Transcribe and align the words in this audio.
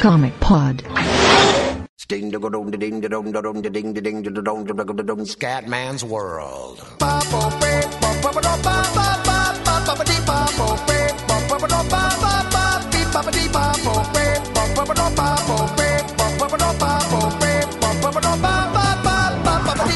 Comic 0.00 0.38
Pod. 0.38 0.84
Scatman's 5.26 6.04
World. 6.04 6.78
I'm 7.00 7.08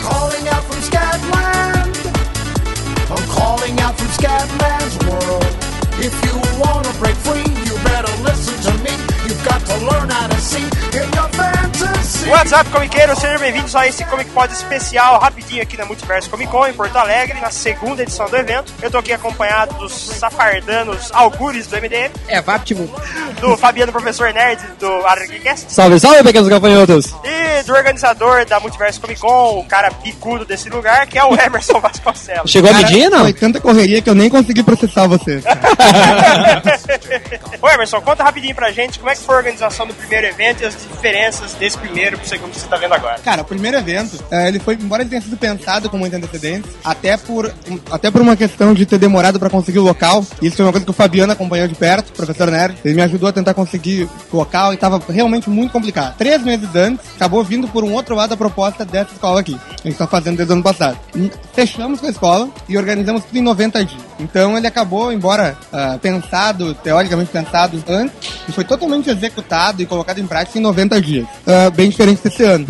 calling 0.02 0.48
out 0.48 0.64
from 0.64 0.80
Scatland. 0.82 1.94
I'm 3.08 3.28
calling 3.28 3.78
out 3.78 3.96
from 3.96 4.08
Scatman's 4.08 4.96
World. 5.06 5.44
If 6.04 6.24
you 6.24 6.31
fantasy. 12.24 12.30
What's 12.30 12.52
up, 12.52 12.68
comiqueiros? 12.70 13.18
Sejam 13.18 13.38
bem-vindos 13.38 13.74
a 13.76 13.86
esse 13.86 14.04
Comic 14.04 14.30
Pod 14.30 14.52
especial, 14.52 15.18
rapidinho 15.20 15.62
aqui 15.62 15.76
na 15.76 15.84
Multiverso 15.84 16.30
Comic 16.30 16.50
Con, 16.50 16.66
em 16.66 16.72
Porto 16.72 16.96
Alegre, 16.96 17.40
na 17.40 17.50
segunda 17.50 18.02
edição 18.02 18.28
do 18.28 18.36
evento. 18.36 18.72
Eu 18.80 18.90
tô 18.90 18.98
aqui 18.98 19.12
acompanhado 19.12 19.74
dos 19.74 19.92
safardanos 19.92 21.10
algures 21.12 21.66
do 21.66 21.76
MDM, 21.76 22.10
É, 22.28 22.40
Vaptimo. 22.40 22.88
do 23.40 23.56
Fabiano 23.56 23.92
Professor 23.92 24.32
Nerd, 24.32 24.60
do 24.78 25.06
Aragcast, 25.06 25.72
Salve, 25.72 25.98
salve, 26.00 26.22
pequenos 26.22 26.48
gafanhotos. 26.48 27.14
e 27.24 27.62
do 27.64 27.72
organizador 27.74 28.44
da 28.46 28.58
Multiverso 28.60 29.00
Comic 29.00 29.20
Con, 29.20 29.58
o 29.60 29.64
cara 29.66 29.90
bicudo 30.02 30.44
desse 30.44 30.68
lugar, 30.68 31.06
que 31.06 31.18
é 31.18 31.24
o 31.24 31.34
Emerson 31.40 31.80
Vasconcelos. 31.80 32.50
Chegou 32.50 32.70
a 32.70 32.74
medir, 32.74 33.08
não? 33.10 33.20
Foi 33.20 33.32
tanta 33.32 33.60
correria 33.60 34.00
que 34.02 34.08
eu 34.10 34.14
nem 34.14 34.28
consegui 34.30 34.62
processar 34.62 35.06
vocês. 35.06 35.42
Ô 37.60 37.68
Emerson, 37.68 38.00
conta 38.00 38.22
rapidinho 38.24 38.54
pra 38.54 38.70
gente 38.72 38.98
como 38.98 39.10
é 39.10 39.14
que 39.14 39.20
foi 39.22 39.34
a 39.34 39.38
organização 39.38 39.86
do 39.86 39.94
primeiro 39.94 40.26
evento 40.26 40.62
e 40.62 40.66
as 40.66 40.74
diferenças 40.76 41.54
desse 41.54 41.78
primeiro 41.78 42.11
pro 42.16 42.28
segundo 42.28 42.50
que 42.50 42.60
você 42.60 42.66
tá 42.66 42.76
vendo 42.76 42.94
agora. 42.94 43.18
Cara, 43.20 43.42
o 43.42 43.44
primeiro 43.44 43.76
evento, 43.76 44.22
eh, 44.30 44.48
ele 44.48 44.58
foi, 44.58 44.74
embora 44.74 45.02
ele 45.02 45.10
tenha 45.10 45.22
sido 45.22 45.36
pensado 45.36 45.88
com 45.88 45.98
muita 45.98 46.16
antecedência, 46.16 46.70
até 46.84 47.16
por, 47.16 47.52
até 47.90 48.10
por 48.10 48.20
uma 48.20 48.36
questão 48.36 48.74
de 48.74 48.86
ter 48.86 48.98
demorado 48.98 49.38
pra 49.38 49.50
conseguir 49.50 49.78
o 49.78 49.82
local. 49.82 50.24
Isso 50.40 50.56
foi 50.56 50.64
uma 50.64 50.72
coisa 50.72 50.84
que 50.84 50.90
o 50.90 50.94
Fabiano 50.94 51.32
acompanhou 51.32 51.68
de 51.68 51.74
perto, 51.74 52.12
professor 52.12 52.50
Nerd. 52.50 52.76
Ele 52.84 52.94
me 52.94 53.02
ajudou 53.02 53.28
a 53.28 53.32
tentar 53.32 53.54
conseguir 53.54 54.08
o 54.30 54.36
local 54.36 54.72
e 54.72 54.76
tava 54.76 55.00
realmente 55.08 55.48
muito 55.48 55.72
complicado. 55.72 56.16
Três 56.16 56.42
meses 56.42 56.74
antes, 56.74 57.04
acabou 57.16 57.42
vindo 57.44 57.68
por 57.68 57.84
um 57.84 57.92
outro 57.92 58.14
lado 58.14 58.34
a 58.34 58.36
proposta 58.36 58.84
dessa 58.84 59.12
escola 59.12 59.40
aqui. 59.40 59.58
A 59.84 59.88
gente 59.88 59.98
tá 59.98 60.06
fazendo 60.06 60.36
desde 60.36 60.52
o 60.52 60.54
ano 60.54 60.62
passado. 60.62 60.98
Fechamos 61.52 62.00
com 62.00 62.06
a 62.06 62.10
escola 62.10 62.48
e 62.68 62.76
organizamos 62.76 63.24
tudo 63.24 63.38
em 63.38 63.42
90 63.42 63.84
dias. 63.84 64.11
Então 64.22 64.56
ele 64.56 64.66
acabou, 64.66 65.12
embora 65.12 65.56
ah, 65.72 65.98
pensado, 66.00 66.74
teoricamente 66.74 67.30
pensado 67.30 67.82
antes, 67.88 68.14
e 68.48 68.52
foi 68.52 68.64
totalmente 68.64 69.10
executado 69.10 69.82
e 69.82 69.86
colocado 69.86 70.18
em 70.18 70.26
prática 70.26 70.58
em 70.58 70.62
90 70.62 71.00
dias. 71.00 71.26
Ah, 71.46 71.70
bem 71.70 71.90
diferente 71.90 72.22
desse 72.22 72.42
ano. 72.42 72.66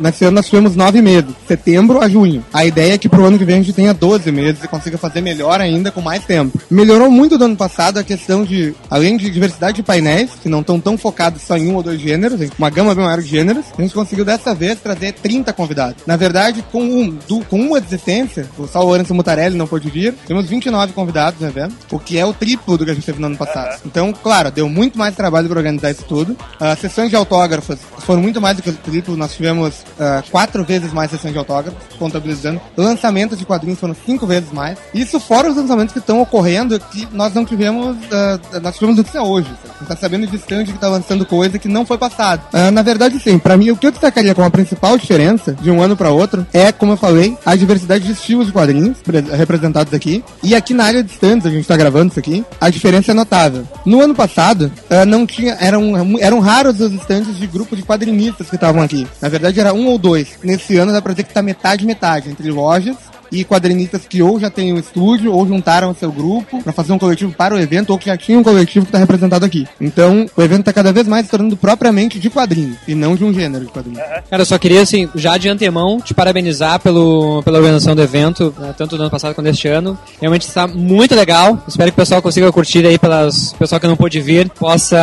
Nesse 0.00 0.24
ano 0.24 0.34
nós 0.36 0.46
tivemos 0.46 0.76
nove 0.76 1.00
meses, 1.00 1.30
setembro 1.46 2.00
a 2.00 2.08
junho. 2.08 2.44
A 2.52 2.64
ideia 2.64 2.94
é 2.94 2.98
que 2.98 3.08
pro 3.08 3.24
ano 3.24 3.38
que 3.38 3.44
vem 3.44 3.56
a 3.56 3.58
gente 3.58 3.72
tenha 3.72 3.94
12 3.94 4.30
meses 4.32 4.62
e 4.64 4.68
consiga 4.68 4.98
fazer 4.98 5.20
melhor 5.20 5.60
ainda 5.60 5.90
com 5.90 6.00
mais 6.00 6.24
tempo. 6.24 6.58
Melhorou 6.70 7.10
muito 7.10 7.38
do 7.38 7.44
ano 7.44 7.56
passado 7.56 7.98
a 7.98 8.04
questão 8.04 8.44
de, 8.44 8.74
além 8.90 9.16
de 9.16 9.30
diversidade 9.30 9.76
de 9.76 9.82
painéis, 9.82 10.30
que 10.42 10.48
não 10.48 10.60
estão 10.60 10.80
tão 10.80 10.96
focados 10.98 11.42
só 11.42 11.56
em 11.56 11.68
um 11.70 11.76
ou 11.76 11.82
dois 11.82 12.00
gêneros, 12.00 12.40
uma 12.58 12.70
gama 12.70 12.94
bem 12.94 13.04
maior 13.04 13.20
de 13.20 13.28
gêneros, 13.28 13.64
a 13.76 13.82
gente 13.82 13.94
conseguiu 13.94 14.24
dessa 14.24 14.54
vez 14.54 14.78
trazer 14.80 15.12
30 15.14 15.52
convidados. 15.52 16.02
Na 16.06 16.16
verdade, 16.16 16.64
com, 16.70 16.82
um, 16.82 17.16
du- 17.28 17.44
com 17.44 17.58
uma 17.60 17.80
desistência, 17.80 18.46
o 18.58 18.66
só 18.66 18.84
o 18.84 18.92
Anderson 18.92 19.14
Mutarelli 19.14 19.56
não 19.56 19.66
pôde 19.66 19.88
vir, 19.90 20.14
temos 20.26 20.46
29 20.46 20.92
convidados 20.92 21.40
no 21.40 21.48
evento, 21.48 21.74
o 21.90 21.98
que 21.98 22.18
é 22.18 22.24
o 22.26 22.32
triplo 22.32 22.76
do 22.76 22.84
que 22.84 22.90
a 22.90 22.94
gente 22.94 23.04
teve 23.06 23.20
no 23.20 23.26
ano 23.26 23.36
passado. 23.36 23.80
Então, 23.84 24.12
claro, 24.12 24.50
deu 24.50 24.68
muito 24.68 24.98
mais 24.98 25.14
trabalho 25.14 25.48
para 25.48 25.58
organizar 25.58 25.90
isso 25.90 26.04
tudo. 26.08 26.36
As 26.58 26.78
sessões 26.78 27.10
de 27.10 27.16
autógrafos 27.16 27.78
foram 28.00 28.22
muito 28.22 28.40
mais 28.40 28.56
do 28.56 28.62
que 28.62 28.70
o 28.70 28.72
triplo, 28.72 29.16
nós 29.16 29.29
tivemos 29.34 29.84
ah, 29.98 30.22
quatro 30.30 30.64
vezes 30.64 30.92
mais 30.92 31.10
sessões 31.10 31.32
de 31.32 31.38
autógrafos, 31.38 31.78
contabilizando. 31.98 32.60
Lançamentos 32.76 33.38
de 33.38 33.44
quadrinhos 33.44 33.78
foram 33.78 33.94
cinco 34.06 34.26
vezes 34.26 34.52
mais. 34.52 34.78
Isso 34.94 35.18
fora 35.20 35.50
os 35.50 35.56
lançamentos 35.56 35.92
que 35.92 35.98
estão 35.98 36.20
ocorrendo 36.20 36.78
que 36.78 37.06
nós 37.12 37.34
não 37.34 37.44
tivemos, 37.44 37.96
ah, 38.12 38.38
nós 38.62 38.74
tivemos 38.74 38.96
notícia 38.96 39.22
hoje. 39.22 39.48
sabe? 39.48 39.74
A 39.74 39.78
gente 39.80 39.88
tá 39.88 39.96
sabendo 39.96 40.26
de 40.26 40.36
stand 40.36 40.64
que 40.64 40.72
tá 40.78 40.88
lançando 40.88 41.24
coisa 41.26 41.58
que 41.58 41.68
não 41.68 41.84
foi 41.86 41.98
passado. 41.98 42.42
Ah, 42.52 42.70
na 42.70 42.82
verdade, 42.82 43.18
sim, 43.20 43.38
pra 43.38 43.56
mim, 43.56 43.70
o 43.70 43.76
que 43.76 43.86
eu 43.86 43.90
destacaria 43.90 44.34
como 44.34 44.46
a 44.46 44.50
principal 44.50 44.96
diferença 44.98 45.52
de 45.54 45.70
um 45.70 45.80
ano 45.82 45.96
para 45.96 46.10
outro 46.10 46.46
é, 46.52 46.70
como 46.72 46.92
eu 46.92 46.96
falei, 46.96 47.36
a 47.44 47.54
diversidade 47.56 48.04
de 48.04 48.12
estilos 48.12 48.46
de 48.46 48.52
quadrinhos 48.52 48.98
pre- 48.98 49.20
representados 49.20 49.92
aqui. 49.94 50.22
E 50.42 50.54
aqui 50.54 50.74
na 50.74 50.84
área 50.84 51.02
de 51.02 51.10
stands, 51.12 51.46
a 51.46 51.50
gente 51.50 51.66
tá 51.66 51.76
gravando 51.76 52.10
isso 52.10 52.18
aqui, 52.18 52.44
a 52.60 52.68
diferença 52.70 53.10
é 53.10 53.14
notável. 53.14 53.66
No 53.84 54.00
ano 54.02 54.14
passado, 54.14 54.70
não 55.06 55.26
tinha, 55.26 55.56
eram, 55.60 56.18
eram 56.20 56.40
raros 56.40 56.80
os 56.80 56.92
stands 56.92 57.36
de 57.36 57.46
grupo 57.46 57.74
de 57.76 57.82
quadrinistas 57.82 58.48
que 58.48 58.54
estavam 58.56 58.82
aqui. 58.82 59.06
Na 59.20 59.28
verdade, 59.28 59.60
era 59.60 59.74
um 59.74 59.86
ou 59.86 59.98
dois. 59.98 60.38
Nesse 60.42 60.76
ano, 60.76 60.92
dá 60.92 61.02
pra 61.02 61.12
dizer 61.12 61.24
que 61.24 61.34
tá 61.34 61.42
metade 61.42 61.86
metade 61.86 62.30
entre 62.30 62.50
lojas 62.50 62.96
e 63.30 63.44
quadrinistas 63.44 64.02
que 64.08 64.22
ou 64.22 64.38
já 64.40 64.50
têm 64.50 64.72
um 64.72 64.78
estúdio 64.78 65.32
ou 65.32 65.46
juntaram 65.46 65.90
o 65.90 65.94
seu 65.94 66.10
grupo 66.10 66.62
para 66.62 66.72
fazer 66.72 66.92
um 66.92 66.98
coletivo 66.98 67.32
para 67.32 67.54
o 67.54 67.58
evento 67.58 67.90
ou 67.90 67.98
que 67.98 68.06
já 68.06 68.16
tinham 68.16 68.40
um 68.40 68.44
coletivo 68.44 68.86
que 68.86 68.90
está 68.90 68.98
representado 68.98 69.44
aqui. 69.44 69.66
Então, 69.80 70.26
o 70.36 70.42
evento 70.42 70.60
está 70.60 70.72
cada 70.72 70.92
vez 70.92 71.06
mais 71.06 71.24
se 71.24 71.30
tornando 71.30 71.56
propriamente 71.56 72.18
de 72.18 72.28
quadrinhos 72.30 72.76
e 72.86 72.94
não 72.94 73.14
de 73.14 73.24
um 73.24 73.32
gênero 73.32 73.64
de 73.64 73.70
quadrinhos. 73.70 74.00
Cara, 74.28 74.42
eu 74.42 74.46
só 74.46 74.58
queria, 74.58 74.82
assim, 74.82 75.08
já 75.14 75.36
de 75.36 75.48
antemão, 75.48 76.00
te 76.00 76.14
parabenizar 76.14 76.80
pelo, 76.80 77.42
pela 77.42 77.58
organização 77.58 77.94
do 77.94 78.02
evento, 78.02 78.54
né, 78.58 78.74
tanto 78.76 78.96
do 78.96 79.02
ano 79.02 79.10
passado 79.10 79.34
quanto 79.34 79.46
deste 79.46 79.68
ano. 79.68 79.98
Realmente 80.20 80.46
está 80.46 80.66
muito 80.66 81.14
legal. 81.14 81.62
Espero 81.66 81.90
que 81.90 81.94
o 81.94 82.02
pessoal 82.02 82.22
consiga 82.22 82.50
curtir 82.52 82.84
aí, 82.86 82.98
pelas 82.98 83.52
pessoal 83.54 83.80
que 83.80 83.86
não 83.86 83.96
pôde 83.96 84.20
vir, 84.20 84.48
possa. 84.50 84.96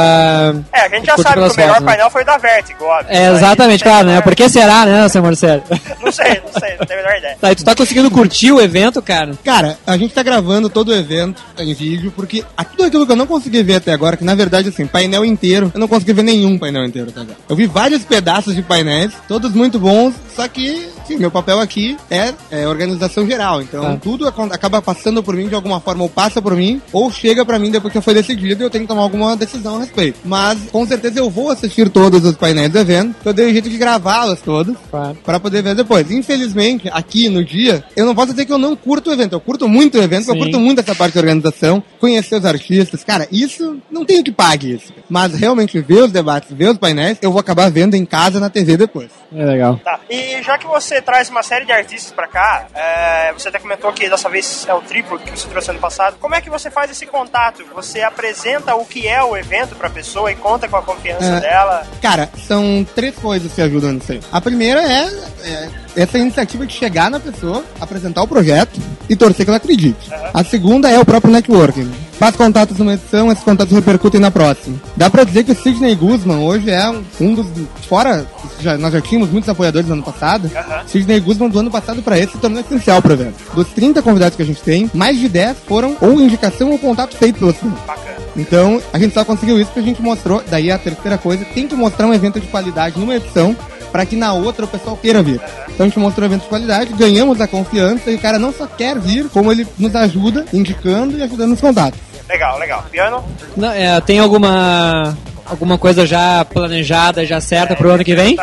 É, 0.74 0.82
a 0.82 0.90
gente 0.90 1.06
já 1.06 1.16
curtir 1.16 1.30
sabe 1.30 1.48
que 1.48 1.54
o 1.54 1.58
melhor 1.58 1.82
né? 1.82 1.86
painel 1.86 2.09
foi 2.09 2.22
o 2.24 2.26
da 2.26 2.38
Vertigo, 2.38 2.84
óbvio. 2.84 3.08
É, 3.09 3.32
exatamente, 3.32 3.84
tem- 3.84 3.92
claro, 3.92 4.08
né? 4.08 4.22
Por 4.22 4.36
que 4.36 4.50
será, 4.50 4.86
né, 4.86 5.08
seu 5.09 5.22
Marcelo? 5.22 5.64
Não 6.02 6.12
sei, 6.12 6.42
não 6.46 6.59
sei, 6.59 6.78
não 6.78 6.86
tenho 6.86 7.00
a 7.00 7.04
menor 7.04 7.18
ideia. 7.18 7.38
Tá, 7.40 7.52
e 7.52 7.56
tu 7.56 7.64
tá 7.64 7.76
conseguindo 7.76 8.09
curtir 8.17 8.51
o 8.51 8.59
evento, 8.59 9.00
cara? 9.01 9.33
Cara, 9.44 9.78
a 9.85 9.95
gente 9.95 10.11
tá 10.13 10.23
gravando 10.23 10.69
todo 10.69 10.89
o 10.89 10.95
evento 10.95 11.41
em 11.59 11.72
vídeo, 11.73 12.11
porque 12.16 12.44
tudo 12.72 12.85
aquilo 12.85 13.05
que 13.05 13.11
eu 13.11 13.16
não 13.16 13.28
consegui 13.28 13.61
ver 13.61 13.75
até 13.75 13.94
agora, 13.94 14.17
que 14.17 14.23
na 14.23 14.33
verdade, 14.33 14.69
assim, 14.69 14.88
painel 14.88 15.23
inteiro, 15.23 15.72
eu 15.73 15.79
não 15.79 15.88
consegui 15.88 16.13
ver 16.13 16.23
nenhum 16.23 16.57
painel 16.57 16.83
inteiro 16.85 17.09
até 17.09 17.22
agora. 17.22 17.38
Eu 17.47 17.55
vi 17.55 17.67
vários 17.67 18.03
pedaços 18.03 18.55
de 18.55 18.61
painéis, 18.63 19.11
todos 19.28 19.53
muito 19.53 19.79
bons, 19.79 20.16
só 20.35 20.47
que, 20.47 20.88
sim, 21.07 21.17
meu 21.17 21.29
papel 21.29 21.59
aqui 21.59 21.95
é, 22.09 22.33
é 22.51 22.67
organização 22.67 23.25
geral. 23.28 23.61
Então, 23.61 23.83
Tá. 23.83 23.97
tudo 24.01 24.28
acaba 24.28 24.81
passando 24.81 25.22
por 25.22 25.35
mim 25.35 25.47
de 25.47 25.53
alguma 25.55 25.79
forma, 25.79 26.03
ou 26.03 26.09
passa 26.09 26.41
por 26.41 26.55
mim, 26.55 26.81
ou 26.91 27.11
chega 27.11 27.45
pra 27.45 27.59
mim 27.59 27.69
depois 27.69 27.94
que 27.94 28.01
foi 28.01 28.13
decidido 28.16 28.63
e 28.63 28.66
eu 28.66 28.69
tenho 28.69 28.84
que 28.84 28.88
tomar 28.88 29.01
alguma 29.03 29.35
decisão 29.35 29.78
a 29.78 29.79
respeito. 29.81 30.19
Mas, 30.25 30.57
com 30.72 30.85
certeza, 30.88 31.19
eu 31.19 31.29
vou 31.29 31.51
assistir 31.51 31.88
todos 31.89 32.23
os 32.25 32.35
painéis 32.35 32.72
do 32.72 32.79
evento, 32.79 33.16
eu 33.25 33.34
dei 33.34 33.47
um 33.47 33.51
jeito 33.53 33.69
de 33.69 33.78
gravá-los 33.78 34.41
todos, 34.41 34.75
Claro. 34.89 35.16
para 35.23 35.39
poder 35.39 35.61
ver 35.61 35.75
depois. 35.75 36.09
Infelizmente, 36.09 36.89
aqui 36.91 37.29
no 37.29 37.44
dia, 37.44 37.84
eu 37.95 38.05
não 38.07 38.16
posso 38.16 38.31
dizer 38.31 38.45
que 38.45 38.51
eu 38.53 38.57
não 38.57 38.75
curto 38.75 39.09
o 39.09 39.13
evento. 39.13 39.34
Eu 39.34 39.40
curto 39.40 39.68
muito 39.68 39.97
o 39.97 40.01
evento, 40.01 40.28
eu 40.29 40.34
Sim. 40.34 40.40
curto 40.40 40.59
muito 40.59 40.79
essa 40.81 40.95
parte 40.95 41.13
de 41.13 41.19
organização, 41.19 41.84
conhecer 42.00 42.35
os 42.35 42.45
artistas. 42.45 43.03
Cara, 43.03 43.28
isso 43.31 43.78
não 43.91 44.06
tenho 44.06 44.23
que 44.23 44.31
pague 44.31 44.73
isso. 44.73 44.94
Mas 45.09 45.34
realmente 45.34 45.79
ver 45.79 46.03
os 46.03 46.12
debates, 46.12 46.50
ver 46.51 46.69
os 46.69 46.78
painéis, 46.78 47.17
eu 47.22 47.31
vou 47.31 47.40
acabar 47.40 47.69
vendo 47.69 47.96
em 47.96 48.06
casa 48.06 48.40
na 48.40 48.50
TV 48.50 48.78
depois. 48.78 49.09
É 49.35 49.46
legal. 49.46 49.79
Tá. 49.84 50.00
E 50.09 50.41
já 50.41 50.57
que 50.57 50.66
você 50.66 51.01
traz 51.01 51.29
uma 51.29 51.44
série 51.44 51.66
de 51.66 51.72
artistas 51.72 52.12
pra 52.12 52.28
cá, 52.28 52.67
é, 52.73 53.34
você 53.34 53.50
até 53.50 53.59
comentou 53.59 53.91
que 53.91 54.09
dessa 54.09 54.29
vez 54.29 54.66
é 54.67 54.73
o 54.73 54.81
triplo 54.81 55.19
que 55.19 55.29
você 55.31 55.47
trouxe 55.47 55.69
ano 55.69 55.79
passado. 55.79 56.16
Como 56.19 56.34
é 56.34 56.41
que 56.41 56.50
você 56.50 56.72
faz 56.72 56.90
esse 56.90 57.06
contato? 57.06 57.64
Você 57.76 58.02
apresenta 58.02 58.76
o 58.76 58.85
que 58.85 59.08
é 59.08 59.22
o 59.23 59.35
evento 59.35 59.76
pra 59.76 59.90
pessoa 59.90 60.32
e 60.32 60.35
conta 60.35 60.67
com 60.67 60.78
a 60.78 60.82
confiança 60.82 61.26
É. 61.26 61.40
dela? 61.41 61.85
Cara, 62.02 62.29
são 62.47 62.85
três 62.96 63.16
coisas 63.16 63.52
que 63.53 63.61
ajudam 63.61 63.91
nisso 63.93 64.11
aí. 64.14 64.20
A 64.32 64.40
primeira 64.40 64.82
é, 64.82 65.08
é 65.43 65.70
essa 65.97 66.17
iniciativa 66.17 66.66
de 66.66 66.73
chegar 66.73 67.09
na 67.11 67.20
pessoa, 67.20 67.64
apresentar 67.82 67.97
o 68.23 68.28
projeto 68.28 68.79
e 69.09 69.16
torcer 69.16 69.46
que 69.46 69.49
ela 69.49 69.58
acredite. 69.58 70.09
A 70.34 70.44
segunda 70.44 70.90
é 70.90 70.99
o 70.99 71.05
próprio 71.05 71.32
networking. 71.32 71.90
Faz 72.20 72.35
contatos 72.35 72.78
numa 72.79 72.94
edição, 72.96 73.32
esses 73.32 73.44
contatos 73.44 73.72
repercutem 73.76 74.20
na 74.20 74.32
próxima. 74.32 74.76
Dá 74.96 75.08
pra 75.08 75.23
dizer 75.23 75.44
que 75.44 75.52
o 75.52 75.55
Sidney 75.55 75.94
Guzman 75.96 76.40
hoje 76.40 76.72
é 76.72 76.90
um, 76.90 77.03
um 77.22 77.34
dos. 77.35 77.46
Fora, 77.88 78.26
já- 78.59 78.76
nós 78.76 78.91
já 78.91 78.99
tínhamos 78.99 79.29
muitos 79.29 79.47
apoiadores 79.47 79.88
no 79.88 79.94
ano 79.94 80.03
passado. 80.03 80.49
Sidney 80.88 81.20
Guzman 81.20 81.47
do 81.49 81.59
ano 81.59 81.70
passado 81.70 82.02
pra 82.02 82.17
esse 82.17 82.32
se 82.32 82.38
tornou 82.40 82.59
essencial 82.59 83.02
pro 83.03 83.14
evento. 83.14 83.35
Dos 83.53 83.67
30 83.67 84.02
convidados 84.02 84.35
que 84.35 84.41
a 84.41 84.46
gente 84.46 84.61
tem, 84.61 84.90
mais 84.96 85.20
de 85.20 85.29
10 85.29 85.58
foram 85.67 85.96
ou 86.02 86.20
indicação 86.20 86.72
ou 86.72 86.79
contato 86.79 87.16
feito 87.16 87.38
pelo 87.38 87.53
Sidney. 87.53 87.78
Bacana. 87.85 88.17
Então, 88.35 88.82
a 88.91 88.97
gente 88.99 89.14
só 89.14 89.23
conseguiu 89.23 89.58
isso 89.59 89.67
porque 89.67 89.79
a 89.79 89.84
gente 89.84 90.02
mostrou, 90.02 90.44
daí 90.49 90.72
a 90.72 90.78
terceira 90.79 91.17
coisa, 91.20 91.46
tem 91.53 91.67
que 91.67 91.76
mostrar 91.76 92.08
um 92.08 92.14
evento 92.14 92.40
de 92.40 92.47
qualidade 92.47 92.99
numa 92.99 93.16
edição 93.16 93.55
para 93.91 94.05
que 94.05 94.16
na 94.16 94.34
outra 94.34 94.66
o 94.66 94.67
pessoal 94.67 94.97
queira 94.97 95.22
vir. 95.22 95.41
Então 95.69 95.85
a 95.85 95.89
gente 95.89 95.99
mostrou 95.99 96.28
um 96.28 96.31
evento 96.31 96.43
de 96.43 96.49
qualidade, 96.49 96.93
ganhamos 96.93 97.39
a 97.41 97.47
confiança 97.47 98.11
e 98.11 98.16
o 98.16 98.19
cara 98.19 98.39
não 98.39 98.53
só 98.53 98.66
quer 98.66 98.99
vir, 98.99 99.29
como 99.29 99.51
ele 99.51 99.67
nos 99.78 99.95
ajuda 99.95 100.45
indicando 100.53 101.17
e 101.17 101.23
ajudando 101.23 101.49
nos 101.51 101.61
contatos. 101.61 101.99
Legal, 102.28 102.59
legal. 102.59 102.85
Piano? 102.91 103.23
Não, 103.55 103.72
é, 103.72 103.99
tem 104.01 104.19
alguma 104.19 105.16
alguma 105.49 105.78
coisa 105.78 106.05
já 106.05 106.46
planejada, 106.46 107.26
já 107.26 107.40
certa 107.41 107.76
pro 107.76 107.91
ano 107.91 108.03
que 108.03 108.16
vem? 108.16 108.38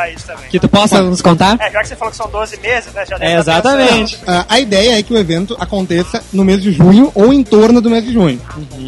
Que 0.50 0.58
tu 0.58 0.68
possa 0.68 1.02
nos 1.02 1.22
contar? 1.22 1.56
É, 1.60 1.70
já 1.70 1.80
que 1.80 1.88
você 1.88 1.96
falou 1.96 2.10
que 2.10 2.16
são 2.16 2.28
12 2.28 2.60
meses, 2.60 2.92
né? 2.92 3.04
Já 3.08 3.18
deve 3.18 3.32
É, 3.32 3.38
exatamente. 3.38 4.18
Ah, 4.26 4.46
a 4.48 4.60
ideia 4.60 4.98
é 4.98 5.02
que 5.02 5.12
o 5.12 5.18
evento 5.18 5.56
aconteça 5.58 6.22
no 6.32 6.44
mês 6.44 6.62
de 6.62 6.72
junho 6.72 7.10
ou 7.14 7.32
em 7.32 7.42
torno 7.42 7.80
do 7.80 7.90
mês 7.90 8.04
de 8.04 8.12
junho. 8.12 8.40